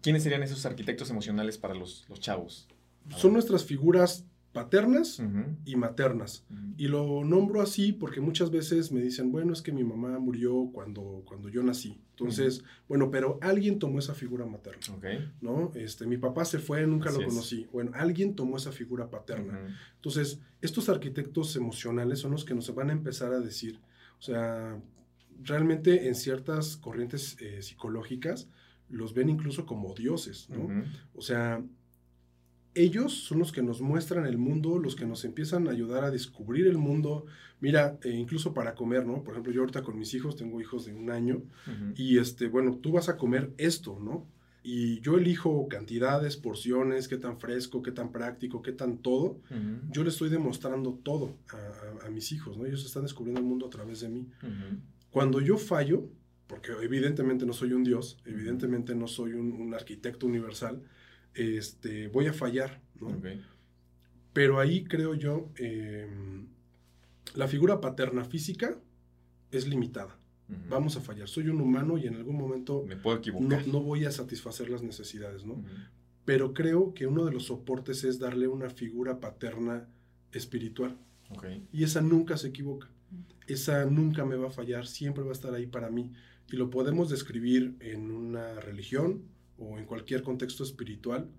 ¿Quiénes 0.01 0.23
serían 0.23 0.43
esos 0.43 0.65
arquitectos 0.65 1.09
emocionales 1.09 1.57
para 1.57 1.73
los, 1.73 2.05
los 2.09 2.19
chavos? 2.19 2.67
Son 3.15 3.33
nuestras 3.33 3.63
figuras 3.63 4.25
paternas 4.53 5.21
y 5.65 5.75
maternas. 5.75 6.45
Y 6.77 6.87
lo 6.87 7.23
nombro 7.23 7.61
así 7.61 7.93
porque 7.93 8.19
muchas 8.19 8.51
veces 8.51 8.91
me 8.91 9.01
dicen, 9.01 9.31
bueno, 9.31 9.53
es 9.53 9.61
que 9.61 9.71
mi 9.71 9.83
mamá 9.83 10.19
murió 10.19 10.69
cuando, 10.73 11.23
cuando 11.25 11.49
yo 11.49 11.63
nací. 11.63 11.99
Entonces, 12.11 12.63
bueno, 12.87 13.09
pero 13.09 13.39
alguien 13.41 13.79
tomó 13.79 13.99
esa 13.99 14.13
figura 14.13 14.45
materna. 14.45 15.33
¿No? 15.41 15.71
Este, 15.75 16.05
mi 16.05 16.17
papá 16.17 16.45
se 16.45 16.59
fue, 16.59 16.85
nunca 16.85 17.11
lo 17.11 17.23
conocí. 17.23 17.67
Bueno, 17.71 17.91
alguien 17.93 18.35
tomó 18.35 18.57
esa 18.57 18.71
figura 18.71 19.09
paterna. 19.09 19.75
Entonces, 19.95 20.39
estos 20.61 20.89
arquitectos 20.89 21.55
emocionales 21.55 22.19
son 22.19 22.31
los 22.31 22.45
que 22.45 22.53
nos 22.53 22.73
van 22.75 22.89
a 22.89 22.93
empezar 22.93 23.33
a 23.33 23.39
decir, 23.39 23.79
o 24.19 24.21
sea, 24.21 24.79
realmente 25.43 26.07
en 26.07 26.15
ciertas 26.15 26.77
corrientes 26.77 27.37
eh, 27.39 27.61
psicológicas 27.61 28.47
los 28.89 29.13
ven 29.13 29.29
incluso 29.29 29.65
como 29.65 29.93
dioses, 29.93 30.49
¿no? 30.49 30.83
O 31.15 31.21
sea, 31.21 31.63
ellos 32.73 33.13
son 33.13 33.39
los 33.39 33.51
que 33.51 33.61
nos 33.61 33.81
muestran 33.81 34.25
el 34.25 34.37
mundo, 34.37 34.79
los 34.79 34.95
que 34.95 35.05
nos 35.05 35.25
empiezan 35.25 35.67
a 35.67 35.71
ayudar 35.71 36.03
a 36.03 36.11
descubrir 36.11 36.67
el 36.67 36.77
mundo. 36.77 37.25
Mira, 37.59 37.97
eh, 38.03 38.11
incluso 38.11 38.53
para 38.53 38.75
comer, 38.75 39.05
¿no? 39.05 39.23
Por 39.23 39.33
ejemplo, 39.33 39.51
yo 39.51 39.61
ahorita 39.61 39.83
con 39.83 39.97
mis 39.97 40.13
hijos, 40.13 40.35
tengo 40.35 40.61
hijos 40.61 40.85
de 40.85 40.93
un 40.93 41.11
año, 41.11 41.43
y 41.95 42.17
este, 42.17 42.47
bueno, 42.47 42.77
tú 42.77 42.91
vas 42.91 43.09
a 43.09 43.17
comer 43.17 43.51
esto, 43.57 43.99
¿no? 44.01 44.25
Y 44.63 44.99
yo 45.01 45.17
elijo 45.17 45.67
cantidades, 45.67 46.37
porciones, 46.37 47.07
qué 47.07 47.17
tan 47.17 47.39
fresco, 47.39 47.81
qué 47.81 47.91
tan 47.91 48.11
práctico, 48.11 48.61
qué 48.61 48.71
tan 48.71 48.99
todo. 48.99 49.39
Yo 49.89 50.03
les 50.03 50.13
estoy 50.13 50.29
demostrando 50.29 50.99
todo 51.03 51.35
a, 52.05 52.09
mis 52.09 52.31
hijos, 52.31 52.57
¿no? 52.57 52.65
Ellos 52.65 52.85
están 52.85 53.03
descubriendo 53.03 53.41
el 53.41 53.47
mundo 53.47 53.65
a 53.67 53.69
través 53.69 54.01
de 54.01 54.09
mí. 54.09 54.27
Cuando 55.09 55.41
yo 55.41 55.57
fallo, 55.57 56.07
porque 56.47 56.71
evidentemente 56.81 57.45
no 57.45 57.53
soy 57.53 57.73
un 57.73 57.83
dios, 57.83 58.17
evidentemente 58.25 58.95
no 58.95 59.07
soy 59.07 59.33
un 59.33 59.73
arquitecto 59.73 60.27
universal, 60.27 60.81
este, 61.33 62.07
voy 62.07 62.27
a 62.27 62.33
fallar, 62.33 62.81
¿no? 62.99 63.09
Pero 64.33 64.59
ahí 64.59 64.83
creo 64.83 65.13
yo, 65.15 65.49
em, 65.57 66.47
la 67.35 67.47
figura 67.47 67.81
paterna 67.81 68.23
física 68.23 68.77
es 69.51 69.67
limitada. 69.67 70.17
Vamos 70.69 70.97
a 70.97 71.01
fallar. 71.01 71.29
Soy 71.29 71.47
un 71.47 71.61
humano 71.61 71.97
y 71.97 72.07
en 72.07 72.15
algún 72.15 72.35
momento 72.35 72.83
Me 72.85 72.97
puedo 72.97 73.17
equivocar. 73.17 73.65
No, 73.67 73.81
voy 73.81 74.03
a 74.03 74.11
satisfacer 74.11 74.69
las 74.69 74.83
necesidades, 74.83 75.45
¿no? 75.45 75.63
Pero 76.25 76.53
creo 76.53 76.93
que 76.93 77.07
uno 77.07 77.23
de 77.23 77.31
los 77.31 77.45
soportes 77.45 78.03
es 78.03 78.19
darle 78.19 78.49
una 78.49 78.69
figura 78.69 79.21
paterna 79.21 79.87
espiritual. 80.33 80.97
Y 81.71 81.83
esa 81.83 82.01
nunca 82.01 82.37
se 82.37 82.49
equivoca. 82.49 82.89
Esa 83.47 83.85
nunca 83.85 84.25
me 84.25 84.35
va 84.35 84.47
a 84.47 84.51
fallar, 84.51 84.87
siempre 84.87 85.23
va 85.23 85.29
a 85.29 85.33
estar 85.33 85.53
ahí 85.53 85.67
para 85.67 85.89
mí. 85.89 86.11
Y 86.51 86.57
lo 86.57 86.69
podemos 86.69 87.09
describir 87.09 87.77
en 87.79 88.11
una 88.11 88.59
religión 88.59 89.23
o 89.61 89.77
en 89.77 89.85
cualquier 89.85 90.23
contexto 90.23 90.63
espiritual 90.63 91.29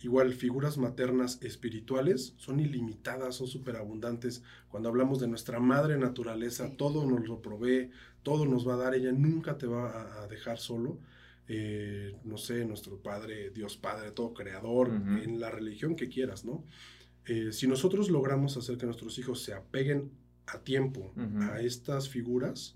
Igual, 0.00 0.32
figuras 0.32 0.78
maternas 0.78 1.40
espirituales 1.42 2.34
son 2.36 2.60
ilimitadas, 2.60 3.34
son 3.34 3.48
superabundantes. 3.48 4.44
Cuando 4.68 4.88
hablamos 4.88 5.18
de 5.18 5.26
nuestra 5.26 5.58
madre 5.58 5.98
naturaleza, 5.98 6.70
todo 6.76 7.04
nos 7.04 7.26
lo 7.26 7.42
provee, 7.42 7.90
todo 8.22 8.44
nos 8.46 8.66
va 8.66 8.74
a 8.74 8.76
dar, 8.76 8.94
ella 8.94 9.10
nunca 9.10 9.58
te 9.58 9.66
va 9.66 10.22
a, 10.22 10.28
dejar 10.28 10.58
solo. 10.58 10.98
Eh, 11.48 12.14
no 12.24 12.36
sé, 12.36 12.64
nuestro 12.64 12.98
Padre, 12.98 13.50
Dios 13.50 13.76
Padre, 13.76 14.12
todo 14.12 14.34
creador, 14.34 14.90
en 14.90 15.40
la 15.40 15.50
religión 15.50 15.96
que 15.96 16.08
quieras, 16.08 16.44
¿no? 16.44 16.62
Eh, 17.24 17.52
si 17.52 17.66
nosotros 17.66 18.08
logramos 18.10 18.56
hacer 18.56 18.76
que 18.76 18.86
nuestros 18.86 19.18
hijos 19.18 19.42
se 19.42 19.54
apeguen 19.54 20.12
a 20.46 20.60
tiempo 20.60 21.12
a 21.40 21.60
estas 21.60 22.08
figuras, 22.08 22.74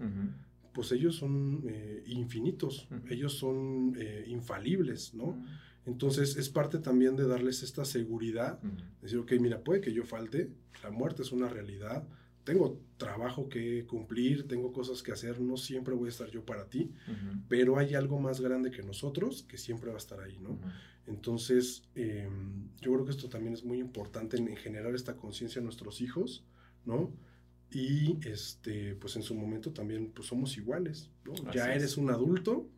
pues 0.72 0.92
ellos 0.92 1.16
son 1.16 1.62
eh, 1.66 2.02
infinitos, 2.06 2.88
ellos 3.08 3.34
son 3.34 3.96
infalibles, 4.26 5.14
¿no? 5.14 5.42
Entonces 5.84 6.36
es 6.36 6.48
parte 6.48 6.78
también 6.78 7.16
de 7.16 7.26
darles 7.26 7.62
esta 7.62 7.84
seguridad, 7.84 8.60
decir, 9.00 9.18
ok, 9.18 9.32
mira, 9.40 9.62
puede 9.62 9.80
que 9.80 9.92
yo 9.92 10.04
falte, 10.04 10.50
la 10.82 10.90
muerte 10.90 11.22
es 11.22 11.32
una 11.32 11.48
realidad, 11.48 12.06
tengo 12.44 12.80
trabajo 12.96 13.48
que 13.48 13.86
cumplir, 13.86 14.48
tengo 14.48 14.72
cosas 14.72 15.02
que 15.02 15.12
hacer, 15.12 15.40
no 15.40 15.56
siempre 15.56 15.94
voy 15.94 16.06
a 16.06 16.10
estar 16.10 16.28
yo 16.30 16.44
para 16.44 16.68
ti, 16.68 16.92
pero 17.48 17.78
hay 17.78 17.94
algo 17.94 18.18
más 18.20 18.40
grande 18.40 18.70
que 18.70 18.82
nosotros 18.82 19.44
que 19.44 19.58
siempre 19.58 19.90
va 19.90 19.96
a 19.96 19.98
estar 19.98 20.20
ahí, 20.20 20.38
¿no? 20.38 20.58
Entonces, 21.06 21.82
em, 21.94 22.68
yo 22.80 22.92
creo 22.92 23.04
que 23.04 23.10
esto 23.10 23.28
también 23.28 23.54
es 23.54 23.64
muy 23.64 23.78
importante 23.78 24.36
en, 24.36 24.56
generar 24.56 24.94
esta 24.94 25.16
conciencia 25.16 25.58
en 25.58 25.64
nuestros 25.64 26.00
hijos, 26.00 26.44
¿no? 26.84 27.12
Y 27.72 28.18
este, 28.26 28.94
pues 28.96 29.16
en 29.16 29.22
su 29.22 29.34
momento 29.34 29.72
también, 29.72 30.10
pues 30.10 30.28
somos 30.28 30.56
iguales, 30.58 31.08
¿no? 31.24 31.32
ya 31.52 31.72
eres 31.74 31.96
un 31.96 32.10
adulto, 32.10 32.68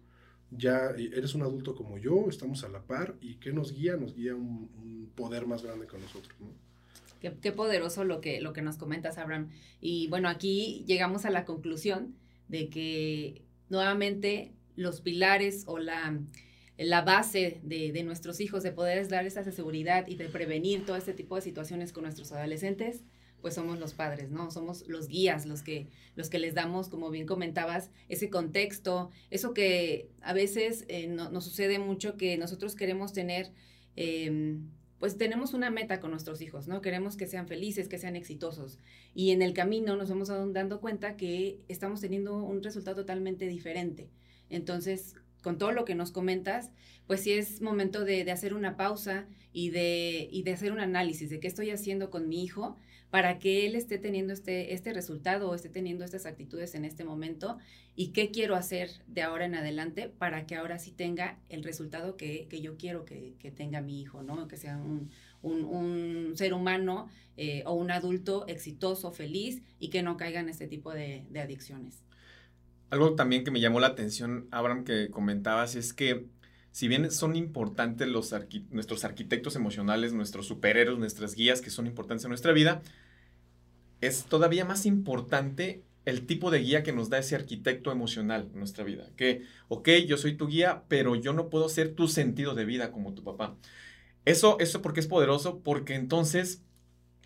ya 0.51 0.91
eres 0.91 1.35
un 1.35 1.43
adulto 1.43 1.75
como 1.75 1.99
yo, 1.99 2.27
estamos 2.29 2.63
a 2.63 2.69
la 2.69 2.83
par 2.83 3.17
y 3.21 3.35
¿qué 3.37 3.53
nos 3.53 3.73
guía? 3.73 3.97
Nos 3.97 4.15
guía 4.15 4.37
un, 4.37 5.11
poder 5.17 5.47
más 5.47 5.63
grande 5.63 5.87
que 5.87 5.99
nosotros. 5.99 6.35
¿no? 6.41 6.49
Qué, 7.41 7.53
poderoso 7.53 8.05
lo 8.05 8.21
que, 8.21 8.41
lo 8.41 8.53
que 8.53 8.63
nos 8.63 8.77
comentas, 8.77 9.19
Abraham. 9.19 9.51
Y 9.81 10.09
bueno, 10.09 10.29
aquí 10.29 10.85
llegamos 10.87 11.25
a 11.25 11.31
la 11.31 11.45
conclusión 11.45 12.15
de 12.49 12.69
que 12.69 13.43
nuevamente 13.69 14.53
los 14.77 15.01
pilares 15.01 15.65
o 15.67 15.79
la, 15.79 16.21
la 16.77 17.03
base 17.03 17.61
de, 17.63 17.93
de 17.93 18.03
nuestros 18.03 18.41
hijos, 18.41 18.63
de 18.63 18.73
poder 18.73 19.09
dar 19.09 19.27
esa 19.27 19.43
seguridad 19.51 20.07
y 20.07 20.17
de 20.17 20.29
prevenir 20.29 20.85
todo 20.85 20.97
este 20.97 21.15
tipo 21.15 21.37
de 21.37 21.43
situaciones 21.43 21.93
con 21.93 22.05
nuestros 22.05 22.31
adolescentes, 22.33 23.03
pues 23.45 23.57
somos 23.57 23.79
los 23.79 23.93
padres, 23.93 24.31
¿no? 24.31 24.51
Somos 24.51 24.89
los 24.89 25.07
guías, 25.07 25.45
los 25.45 25.63
que, 25.63 25.89
los 26.17 26.31
que 26.31 26.39
les 26.39 26.55
damos, 26.55 26.89
como 26.89 27.11
bien 27.11 27.27
comentabas, 27.27 27.91
ese 28.09 28.31
contexto, 28.31 29.11
eso 29.29 29.53
que 29.53 30.09
a 30.23 30.33
veces 30.33 30.87
eh, 30.89 31.09
nos 31.09 31.45
sucede 31.45 31.79
mucho 31.79 32.17
que 32.17 32.39
nosotros 32.39 32.75
queremos 32.75 33.13
tener, 33.13 33.53
em, 33.97 34.71
pues 34.99 35.19
tenemos 35.19 35.53
una 35.53 35.69
meta 35.69 36.01
con 36.01 36.11
nuestros 36.11 36.41
hijos, 36.41 36.69
¿no? 36.69 36.81
Queremos 36.81 37.19
que 37.19 37.27
sean 37.27 37.47
felices, 37.47 37.87
que 37.87 37.99
sean 37.99 38.17
exitosos. 38.17 38.79
Y 39.15 39.33
en 39.33 39.43
el 39.43 39.53
camino 39.53 39.95
nos 39.95 40.09
vamos 40.09 40.29
dando 40.55 40.81
cuenta 40.81 41.19
que 41.19 41.61
estamos 41.69 42.01
teniendo 42.01 42.43
un 42.43 42.63
resultado 42.63 42.97
totalmente 42.97 43.47
diferente. 43.47 44.09
Entonces, 44.49 45.17
con 45.43 45.59
todo 45.59 45.73
lo 45.73 45.85
que 45.85 45.95
nos 45.95 46.13
comentas, 46.13 46.71
pues 47.07 47.21
sí 47.21 47.35
es 47.35 47.61
momento 47.61 48.07
de, 48.07 48.25
de 48.25 48.33
hacer 48.33 48.55
una 48.55 48.79
pausa 48.79 49.27
y 49.53 49.69
de, 49.69 50.31
y 50.33 50.45
de 50.45 50.53
hacer 50.55 50.73
un 50.73 50.81
análisis 50.81 51.29
de 51.29 51.41
qué 51.41 51.49
estoy 51.49 51.69
haciendo 51.73 52.09
con 52.09 52.27
mi 52.27 52.43
hijo 52.43 52.79
para 53.14 53.38
que 53.38 53.64
él 53.64 53.77
esté 53.77 53.96
teniendo 53.96 54.33
este, 54.33 54.74
este 54.74 54.92
resultado 54.92 55.48
o 55.48 55.55
esté 55.55 55.68
teniendo 55.68 56.05
estas 56.05 56.27
actitudes 56.27 56.74
en 56.74 56.85
este 56.85 57.05
momento 57.05 57.59
y 57.94 58.09
qué 58.09 58.33
quiero 58.33 58.57
hacer 58.57 58.90
de 59.07 59.22
ahora 59.22 59.44
en 59.44 59.55
adelante 59.55 60.09
para 60.09 60.46
que 60.46 60.57
ahora 60.57 60.81
sí 60.81 60.90
tenga 60.90 61.38
el 61.48 61.62
resultado 61.62 62.16
que, 62.16 62.48
yo 62.61 62.77
quiero 62.77 63.05
que, 63.05 63.37
tenga 63.57 63.81
mi 63.83 64.00
hijo, 64.00 64.24
¿no? 64.24 64.48
Que 64.48 64.57
sea 64.57 64.79
un, 64.79 66.33
ser 66.35 66.55
humano 66.55 67.09
eh, 67.37 67.62
o 67.66 67.74
un 67.74 67.92
adulto 67.92 68.48
exitoso, 68.48 69.12
feliz 69.12 69.62
y 69.79 69.90
que 69.90 70.03
no 70.03 70.16
caiga 70.16 70.40
en 70.40 70.48
este 70.48 70.66
tipo 70.66 70.92
de, 70.92 71.24
adicciones. 71.40 72.03
Algo 72.90 73.14
también 73.14 73.44
que 73.44 73.53
me 73.53 73.61
llamó 73.61 73.79
la 73.79 73.87
atención, 73.87 74.48
Abraham, 74.50 74.83
que 74.83 75.09
comentabas, 75.12 75.77
es 75.77 75.92
que 75.92 76.27
si 76.72 76.88
bien 76.88 77.09
son 77.12 77.37
importantes 77.37 78.09
los 78.09 78.35
nuestros 78.72 79.05
arquitectos 79.05 79.55
emocionales, 79.55 80.12
nuestros 80.12 80.48
superhéroes, 80.48 80.98
nuestras 80.98 81.37
guías 81.37 81.61
que 81.61 81.70
son 81.70 81.87
importantes 81.87 82.24
en 82.24 82.31
nuestra 82.31 82.50
vida, 82.50 82.83
es 84.01 84.25
todavía 84.25 84.65
más 84.65 84.87
importante 84.87 85.83
el 86.05 86.27
tipo 86.27 86.51
de 86.51 86.59
guía 86.59 86.83
que 86.83 86.93
nos 86.93 87.09
da 87.09 87.19
ese 87.19 87.35
arquitecto 87.35 87.91
emocional 87.91 88.51
en 88.53 88.59
nuestra 88.59 88.85
vida. 88.85 89.09
Que, 89.17 89.43
ok, 89.69 89.89
yo 90.07 90.17
soy 90.17 90.37
tu 90.37 90.47
guía, 90.47 90.85
pero 90.89 91.17
yo 91.17 91.33
no 91.33 91.49
puedo 91.49 91.69
ser 91.69 91.95
tu 91.95 92.09
sentido 92.09 92.55
de 92.55 92.65
vida 92.65 92.93
como 92.93 93.15
tu 93.15 93.25
papá. 93.25 93.57
Eso, 94.25 94.59
eso 94.61 94.83
porque 94.83 95.01
es 95.01 95.07
poderoso, 95.07 95.61
porque 95.61 95.95
entonces 95.95 96.63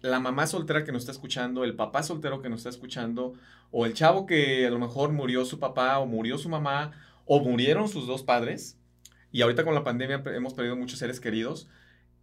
la 0.01 0.21
mamá 0.21 0.47
soltera 0.47 0.85
que 0.85 0.93
nos 0.93 1.03
está 1.03 1.13
escuchando, 1.13 1.65
el 1.65 1.75
papá 1.75 2.03
soltero 2.03 2.41
que 2.41 2.49
nos 2.49 2.61
está 2.61 2.71
escuchando, 2.71 3.35
o 3.71 3.85
el 3.85 3.95
chavo 3.95 4.27
que 4.27 4.67
a 4.67 4.71
lo 4.71 4.79
mejor 4.79 5.13
murió 5.13 5.45
su 5.45 5.59
papá 5.59 5.99
o 5.99 6.07
murió 6.07 6.39
su 6.39 6.49
mamá, 6.49 6.93
o 7.25 7.41
murieron 7.41 7.89
sus 7.89 8.07
dos 8.07 8.23
padres, 8.23 8.79
y 9.33 9.43
ahorita 9.43 9.65
con 9.65 9.75
la 9.75 9.85
pandemia 9.85 10.23
hemos 10.27 10.55
perdido 10.55 10.77
muchos 10.77 10.99
seres 10.99 11.21
queridos, 11.21 11.69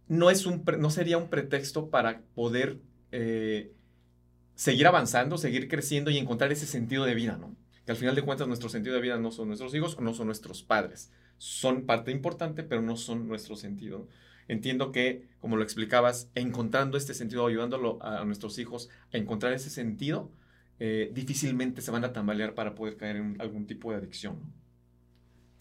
no, 0.08 0.30
es 0.30 0.46
un, 0.46 0.64
no 0.78 0.90
sería 0.90 1.18
un 1.18 1.28
pretexto 1.28 1.90
para 1.90 2.22
poder 2.34 2.78
eh, 3.12 3.72
seguir 4.56 4.88
avanzando, 4.88 5.38
seguir 5.38 5.68
creciendo 5.68 6.10
y 6.10 6.18
encontrar 6.18 6.50
ese 6.50 6.66
sentido 6.66 7.04
de 7.04 7.14
vida, 7.14 7.36
¿no? 7.36 7.54
Que 7.84 7.92
al 7.92 7.98
final 7.98 8.16
de 8.16 8.22
cuentas 8.22 8.48
nuestro 8.48 8.68
sentido 8.68 8.96
de 8.96 9.02
vida 9.02 9.16
no 9.18 9.30
son 9.30 9.46
nuestros 9.46 9.72
hijos 9.74 9.96
o 9.96 10.00
no 10.00 10.12
son 10.12 10.26
nuestros 10.26 10.64
padres. 10.64 11.12
Son 11.38 11.86
parte 11.86 12.10
importante, 12.10 12.64
pero 12.64 12.82
no 12.82 12.96
son 12.96 13.28
nuestro 13.28 13.54
sentido. 13.54 14.08
Entiendo 14.48 14.90
que, 14.90 15.28
como 15.40 15.56
lo 15.56 15.62
explicabas, 15.62 16.30
encontrando 16.34 16.96
este 16.96 17.14
sentido, 17.14 17.46
ayudándolo 17.46 18.02
a 18.02 18.24
nuestros 18.24 18.58
hijos 18.58 18.88
a 19.12 19.18
encontrar 19.18 19.52
ese 19.52 19.70
sentido, 19.70 20.32
eh, 20.80 21.10
difícilmente 21.14 21.80
se 21.80 21.90
van 21.90 22.04
a 22.04 22.12
tambalear 22.12 22.54
para 22.54 22.74
poder 22.74 22.96
caer 22.96 23.16
en 23.16 23.40
algún 23.40 23.66
tipo 23.66 23.92
de 23.92 23.98
adicción. 23.98 24.38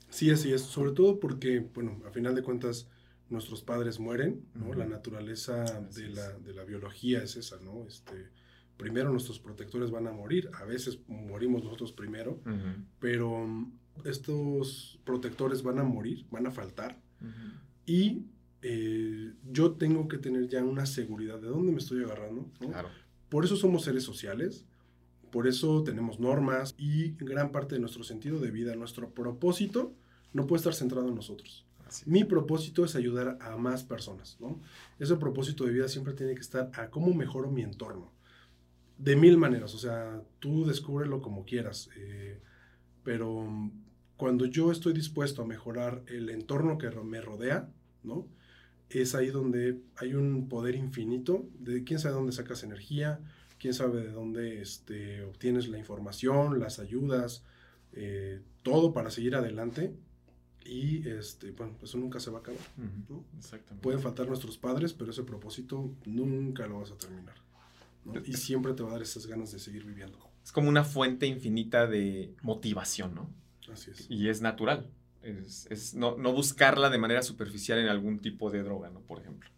Sí, 0.09 0.31
así 0.31 0.53
es. 0.53 0.61
Sobre 0.61 0.91
todo 0.91 1.19
porque, 1.19 1.59
bueno, 1.59 2.01
a 2.07 2.11
final 2.11 2.33
de 2.33 2.43
cuentas, 2.43 2.87
nuestros 3.29 3.61
padres 3.61 3.99
mueren, 3.99 4.45
¿no? 4.53 4.73
La 4.73 4.85
naturaleza 4.85 5.63
de 5.63 6.09
la, 6.09 6.31
de 6.39 6.53
la, 6.53 6.63
biología 6.63 7.23
es 7.23 7.35
esa, 7.35 7.59
¿no? 7.59 7.85
Este, 7.87 8.29
primero 8.77 9.11
nuestros 9.11 9.39
protectores 9.39 9.91
van 9.91 10.07
a 10.07 10.11
morir, 10.11 10.49
a 10.53 10.65
veces 10.65 10.99
morimos 11.07 11.63
nosotros 11.63 11.91
primero, 11.91 12.39
pero 12.99 13.47
mm, 13.47 13.71
estos 14.05 14.99
protectores 15.03 15.63
van 15.63 15.79
a 15.79 15.83
morir, 15.83 16.25
van 16.31 16.47
a 16.47 16.51
faltar. 16.51 16.99
Y 17.85 18.25
eh, 18.61 19.33
yo 19.51 19.73
tengo 19.73 20.07
que 20.07 20.17
tener 20.17 20.47
ya 20.47 20.63
una 20.63 20.85
seguridad 20.85 21.39
de 21.39 21.47
dónde 21.47 21.71
me 21.71 21.77
estoy 21.77 22.03
agarrando. 22.03 22.49
Por 23.29 23.45
eso 23.45 23.55
somos 23.55 23.83
seres 23.83 24.03
sociales, 24.03 24.65
por 25.31 25.47
eso 25.47 25.83
tenemos 25.83 26.19
normas 26.19 26.75
y 26.77 27.11
gran 27.11 27.51
parte 27.51 27.75
de 27.75 27.81
nuestro 27.81 28.03
sentido 28.03 28.39
de 28.39 28.51
vida, 28.51 28.75
nuestro 28.75 29.09
propósito, 29.09 29.93
no 30.33 30.47
puede 30.47 30.59
estar 30.59 30.73
centrado 30.73 31.09
en 31.09 31.15
nosotros. 31.15 31.65
Mi 32.05 32.23
propósito 32.23 32.83
es 32.83 32.95
ayudar 32.95 33.37
a 33.39 33.55
más 33.57 33.83
personas, 33.83 34.37
¿no? 34.39 34.59
Ese 34.99 35.15
propósito 35.15 35.65
de 35.65 35.71
vida 35.71 35.87
siempre 35.87 36.13
tiene 36.13 36.33
que 36.33 36.41
estar 36.41 36.71
a 36.73 36.89
cómo 36.89 37.13
mejoro 37.13 37.51
mi 37.51 37.61
entorno 37.61 38.11
de 38.97 39.15
mil 39.15 39.37
maneras, 39.37 39.73
o 39.73 39.77
sea, 39.77 40.21
tú 40.39 40.65
descúbrelo 40.65 41.21
como 41.21 41.45
quieras, 41.45 41.89
eh, 41.97 42.39
pero 43.03 43.71
cuando 44.17 44.45
yo 44.45 44.71
estoy 44.71 44.93
dispuesto 44.93 45.41
a 45.41 45.45
mejorar 45.45 46.03
el 46.07 46.29
entorno 46.29 46.77
que 46.77 46.89
me 46.89 47.21
rodea, 47.21 47.69
¿no? 48.03 48.27
Es 48.89 49.15
ahí 49.15 49.27
donde 49.27 49.81
hay 49.97 50.13
un 50.13 50.47
poder 50.47 50.75
infinito 50.75 51.47
de 51.59 51.83
quién 51.83 51.99
sabe 51.99 52.15
dónde 52.15 52.31
sacas 52.31 52.63
energía, 52.63 53.19
quién 53.59 53.73
sabe 53.73 54.01
de 54.01 54.11
dónde 54.11 54.61
este, 54.61 55.23
obtienes 55.23 55.67
la 55.67 55.77
información, 55.77 56.59
las 56.59 56.79
ayudas, 56.79 57.43
eh, 57.93 58.41
todo 58.63 58.93
para 58.93 59.09
seguir 59.09 59.35
adelante. 59.35 59.93
Y 60.63 61.07
este, 61.07 61.51
bueno, 61.51 61.77
eso 61.83 61.97
nunca 61.97 62.19
se 62.19 62.31
va 62.31 62.39
a 62.39 62.41
acabar. 62.41 62.61
Pueden 63.81 63.99
faltar 63.99 64.27
nuestros 64.27 64.57
padres, 64.57 64.93
pero 64.93 65.11
ese 65.11 65.23
propósito 65.23 65.91
nunca 66.05 66.65
lo 66.67 66.79
vas 66.79 66.91
a 66.91 66.97
terminar. 66.97 67.44
Y 68.25 68.33
siempre 68.33 68.73
te 68.73 68.83
va 68.83 68.89
a 68.89 68.91
dar 68.93 69.01
esas 69.01 69.25
ganas 69.25 69.51
de 69.51 69.59
seguir 69.59 69.83
viviendo. 69.83 70.19
Es 70.43 70.51
como 70.51 70.69
una 70.69 70.83
fuente 70.83 71.25
infinita 71.25 71.87
de 71.87 72.35
motivación, 72.41 73.15
¿no? 73.15 73.29
Así 73.71 73.91
es. 73.91 74.05
Y 74.09 74.29
es 74.29 74.41
natural. 74.41 74.89
Es, 75.23 75.95
no, 75.95 76.15
buscarla 76.15 76.91
de 76.91 76.99
manera 76.99 77.23
superficial 77.23 77.79
en 77.79 77.87
algún 77.87 78.19
tipo 78.19 78.51
de 78.51 78.61
droga, 78.61 78.91
¿no? 78.91 79.01
Por 79.01 79.19
ejemplo. 79.19 79.49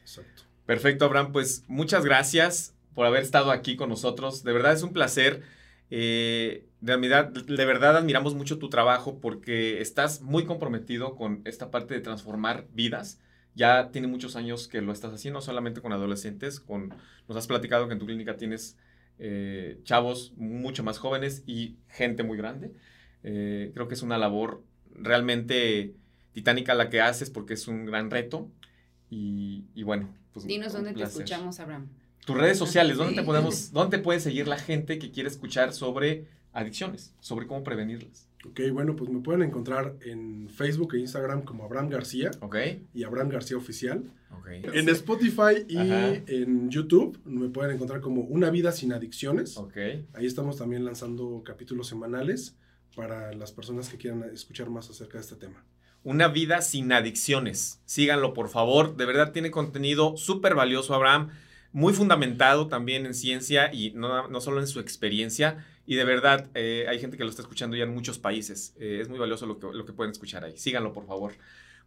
Exacto. 0.00 0.42
Perfecto, 0.66 1.04
Abraham. 1.04 1.30
Pues 1.30 1.64
muchas 1.68 2.04
gracias 2.04 2.74
por 2.94 3.06
haber 3.06 3.22
estado 3.22 3.52
aquí 3.52 3.76
con 3.76 3.88
nosotros. 3.88 4.42
De 4.42 4.52
verdad 4.52 4.72
es 4.72 4.82
un 4.82 4.92
placer. 4.92 5.42
Eh, 5.90 6.66
de, 6.80 6.96
de, 6.96 7.64
verdad 7.64 7.96
admiramos 7.96 8.34
mucho 8.34 8.58
tu 8.58 8.70
trabajo 8.70 9.20
porque 9.20 9.80
estás 9.80 10.20
muy 10.20 10.46
comprometido 10.46 11.14
con 11.14 11.42
esta 11.44 11.70
parte 11.70 11.94
de 11.94 12.00
transformar 12.00 12.66
vidas. 12.72 13.20
Ya 13.54 13.90
tiene 13.90 14.08
muchos 14.08 14.36
años 14.36 14.68
que 14.68 14.80
lo 14.80 14.92
estás 14.92 15.12
haciendo, 15.12 15.40
solamente 15.40 15.80
con 15.80 15.92
adolescentes, 15.92 16.60
con, 16.60 16.94
nos 17.28 17.36
has 17.36 17.46
platicado 17.46 17.86
que 17.86 17.92
en 17.92 17.98
tu 17.98 18.06
clínica 18.06 18.36
tienes 18.36 18.76
eh, 19.18 19.78
chavos 19.84 20.32
mucho 20.36 20.82
más 20.82 20.98
jóvenes 20.98 21.42
y 21.46 21.76
gente 21.88 22.22
muy 22.22 22.38
grande. 22.38 22.72
Eh, 23.22 23.70
creo 23.74 23.88
que 23.88 23.94
es 23.94 24.02
una 24.02 24.18
labor 24.18 24.62
realmente 24.94 25.94
titánica 26.32 26.74
la 26.74 26.90
que 26.90 27.00
haces 27.00 27.30
porque 27.30 27.54
es 27.54 27.68
un 27.68 27.84
gran 27.84 28.10
reto. 28.10 28.50
Y, 29.10 29.82
bueno, 29.82 30.08
pues. 30.32 30.46
Dinos 30.46 30.72
dónde 30.72 30.94
te 30.94 31.02
escuchamos, 31.02 31.60
Abraham. 31.60 31.88
Tus 32.24 32.36
redes 32.36 32.56
sociales, 32.56 32.96
¿dónde 32.96 33.14
te 33.14 33.22
podemos, 33.22 33.70
dónde 33.72 33.98
puede 33.98 34.20
seguir 34.20 34.48
la 34.48 34.56
gente 34.56 34.98
que 34.98 35.10
quiere 35.10 35.28
escuchar 35.28 35.72
sobre 35.74 36.28
adicciones, 36.52 37.14
sobre 37.20 37.46
cómo 37.46 37.62
prevenirlas? 37.62 38.28
Ok, 38.44 38.60
bueno, 38.72 38.96
pues 38.96 39.10
me 39.10 39.20
pueden 39.20 39.42
encontrar 39.42 39.96
en 40.00 40.48
Facebook 40.48 40.94
e 40.94 40.98
Instagram 40.98 41.42
como 41.42 41.64
Abraham 41.64 41.88
García. 41.88 42.30
Ok. 42.40 42.56
Y 42.92 43.04
Abraham 43.04 43.28
García 43.28 43.56
Oficial. 43.56 44.02
Ok. 44.32 44.48
En 44.72 44.88
Spotify 44.88 45.64
y 45.68 45.78
en 45.78 46.70
YouTube 46.70 47.18
me 47.24 47.48
pueden 47.48 47.76
encontrar 47.76 48.00
como 48.00 48.22
Una 48.22 48.50
vida 48.50 48.72
sin 48.72 48.92
adicciones. 48.92 49.56
Ok. 49.56 49.76
Ahí 50.14 50.26
estamos 50.26 50.56
también 50.56 50.84
lanzando 50.84 51.42
capítulos 51.44 51.86
semanales 51.86 52.56
para 52.96 53.32
las 53.32 53.52
personas 53.52 53.88
que 53.88 53.96
quieran 53.96 54.24
escuchar 54.32 54.70
más 54.70 54.90
acerca 54.90 55.18
de 55.18 55.22
este 55.22 55.36
tema. 55.36 55.64
Una 56.04 56.26
vida 56.26 56.62
sin 56.62 56.92
adicciones. 56.92 57.80
Síganlo, 57.84 58.34
por 58.34 58.48
favor. 58.48 58.96
De 58.96 59.06
verdad 59.06 59.32
tiene 59.32 59.52
contenido 59.52 60.16
súper 60.16 60.56
valioso, 60.56 60.94
Abraham. 60.94 61.30
Muy 61.72 61.94
fundamentado 61.94 62.68
también 62.68 63.06
en 63.06 63.14
ciencia 63.14 63.72
y 63.72 63.92
no, 63.92 64.28
no 64.28 64.40
solo 64.40 64.60
en 64.60 64.66
su 64.66 64.80
experiencia. 64.80 65.64
Y 65.86 65.96
de 65.96 66.04
verdad, 66.04 66.48
eh, 66.54 66.86
hay 66.88 66.98
gente 66.98 67.16
que 67.16 67.24
lo 67.24 67.30
está 67.30 67.42
escuchando 67.42 67.76
ya 67.76 67.84
en 67.84 67.94
muchos 67.94 68.18
países. 68.18 68.74
Eh, 68.78 68.98
es 69.00 69.08
muy 69.08 69.18
valioso 69.18 69.46
lo 69.46 69.58
que, 69.58 69.66
lo 69.72 69.84
que, 69.84 69.92
pueden 69.92 70.12
escuchar 70.12 70.44
ahí. 70.44 70.56
Síganlo, 70.56 70.92
por 70.92 71.06
favor. 71.06 71.32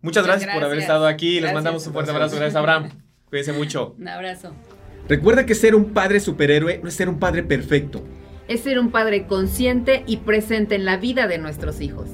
Muchas, 0.01 0.25
gracias, 0.25 0.53
por 0.53 0.63
haber 0.63 0.79
estado 0.79 1.07
aquí. 1.07 1.39
Les 1.39 1.53
mandamos 1.53 1.85
un 1.87 1.93
fuerte 1.93 2.11
abrazo. 2.11 2.35
Gracias, 2.35 2.55
Abraham. 2.55 2.89
Cuídense 3.29 3.53
mucho. 3.53 3.95
Un 3.97 4.07
abrazo. 4.07 4.53
Recuerda 5.07 5.45
que 5.45 5.55
ser 5.55 5.75
un 5.75 5.93
padre 5.93 6.19
superhéroe 6.19 6.79
no 6.81 6.89
es 6.89 6.95
ser 6.95 7.09
un 7.09 7.19
padre 7.19 7.43
perfecto. 7.43 8.03
Es 8.47 8.61
ser 8.61 8.79
un 8.79 8.91
padre 8.91 9.27
consciente 9.27 10.03
y 10.07 10.17
presente 10.17 10.75
en 10.75 10.85
la 10.85 10.97
vida 10.97 11.27
de 11.27 11.37
nuestros 11.37 11.81
hijos. 11.81 12.09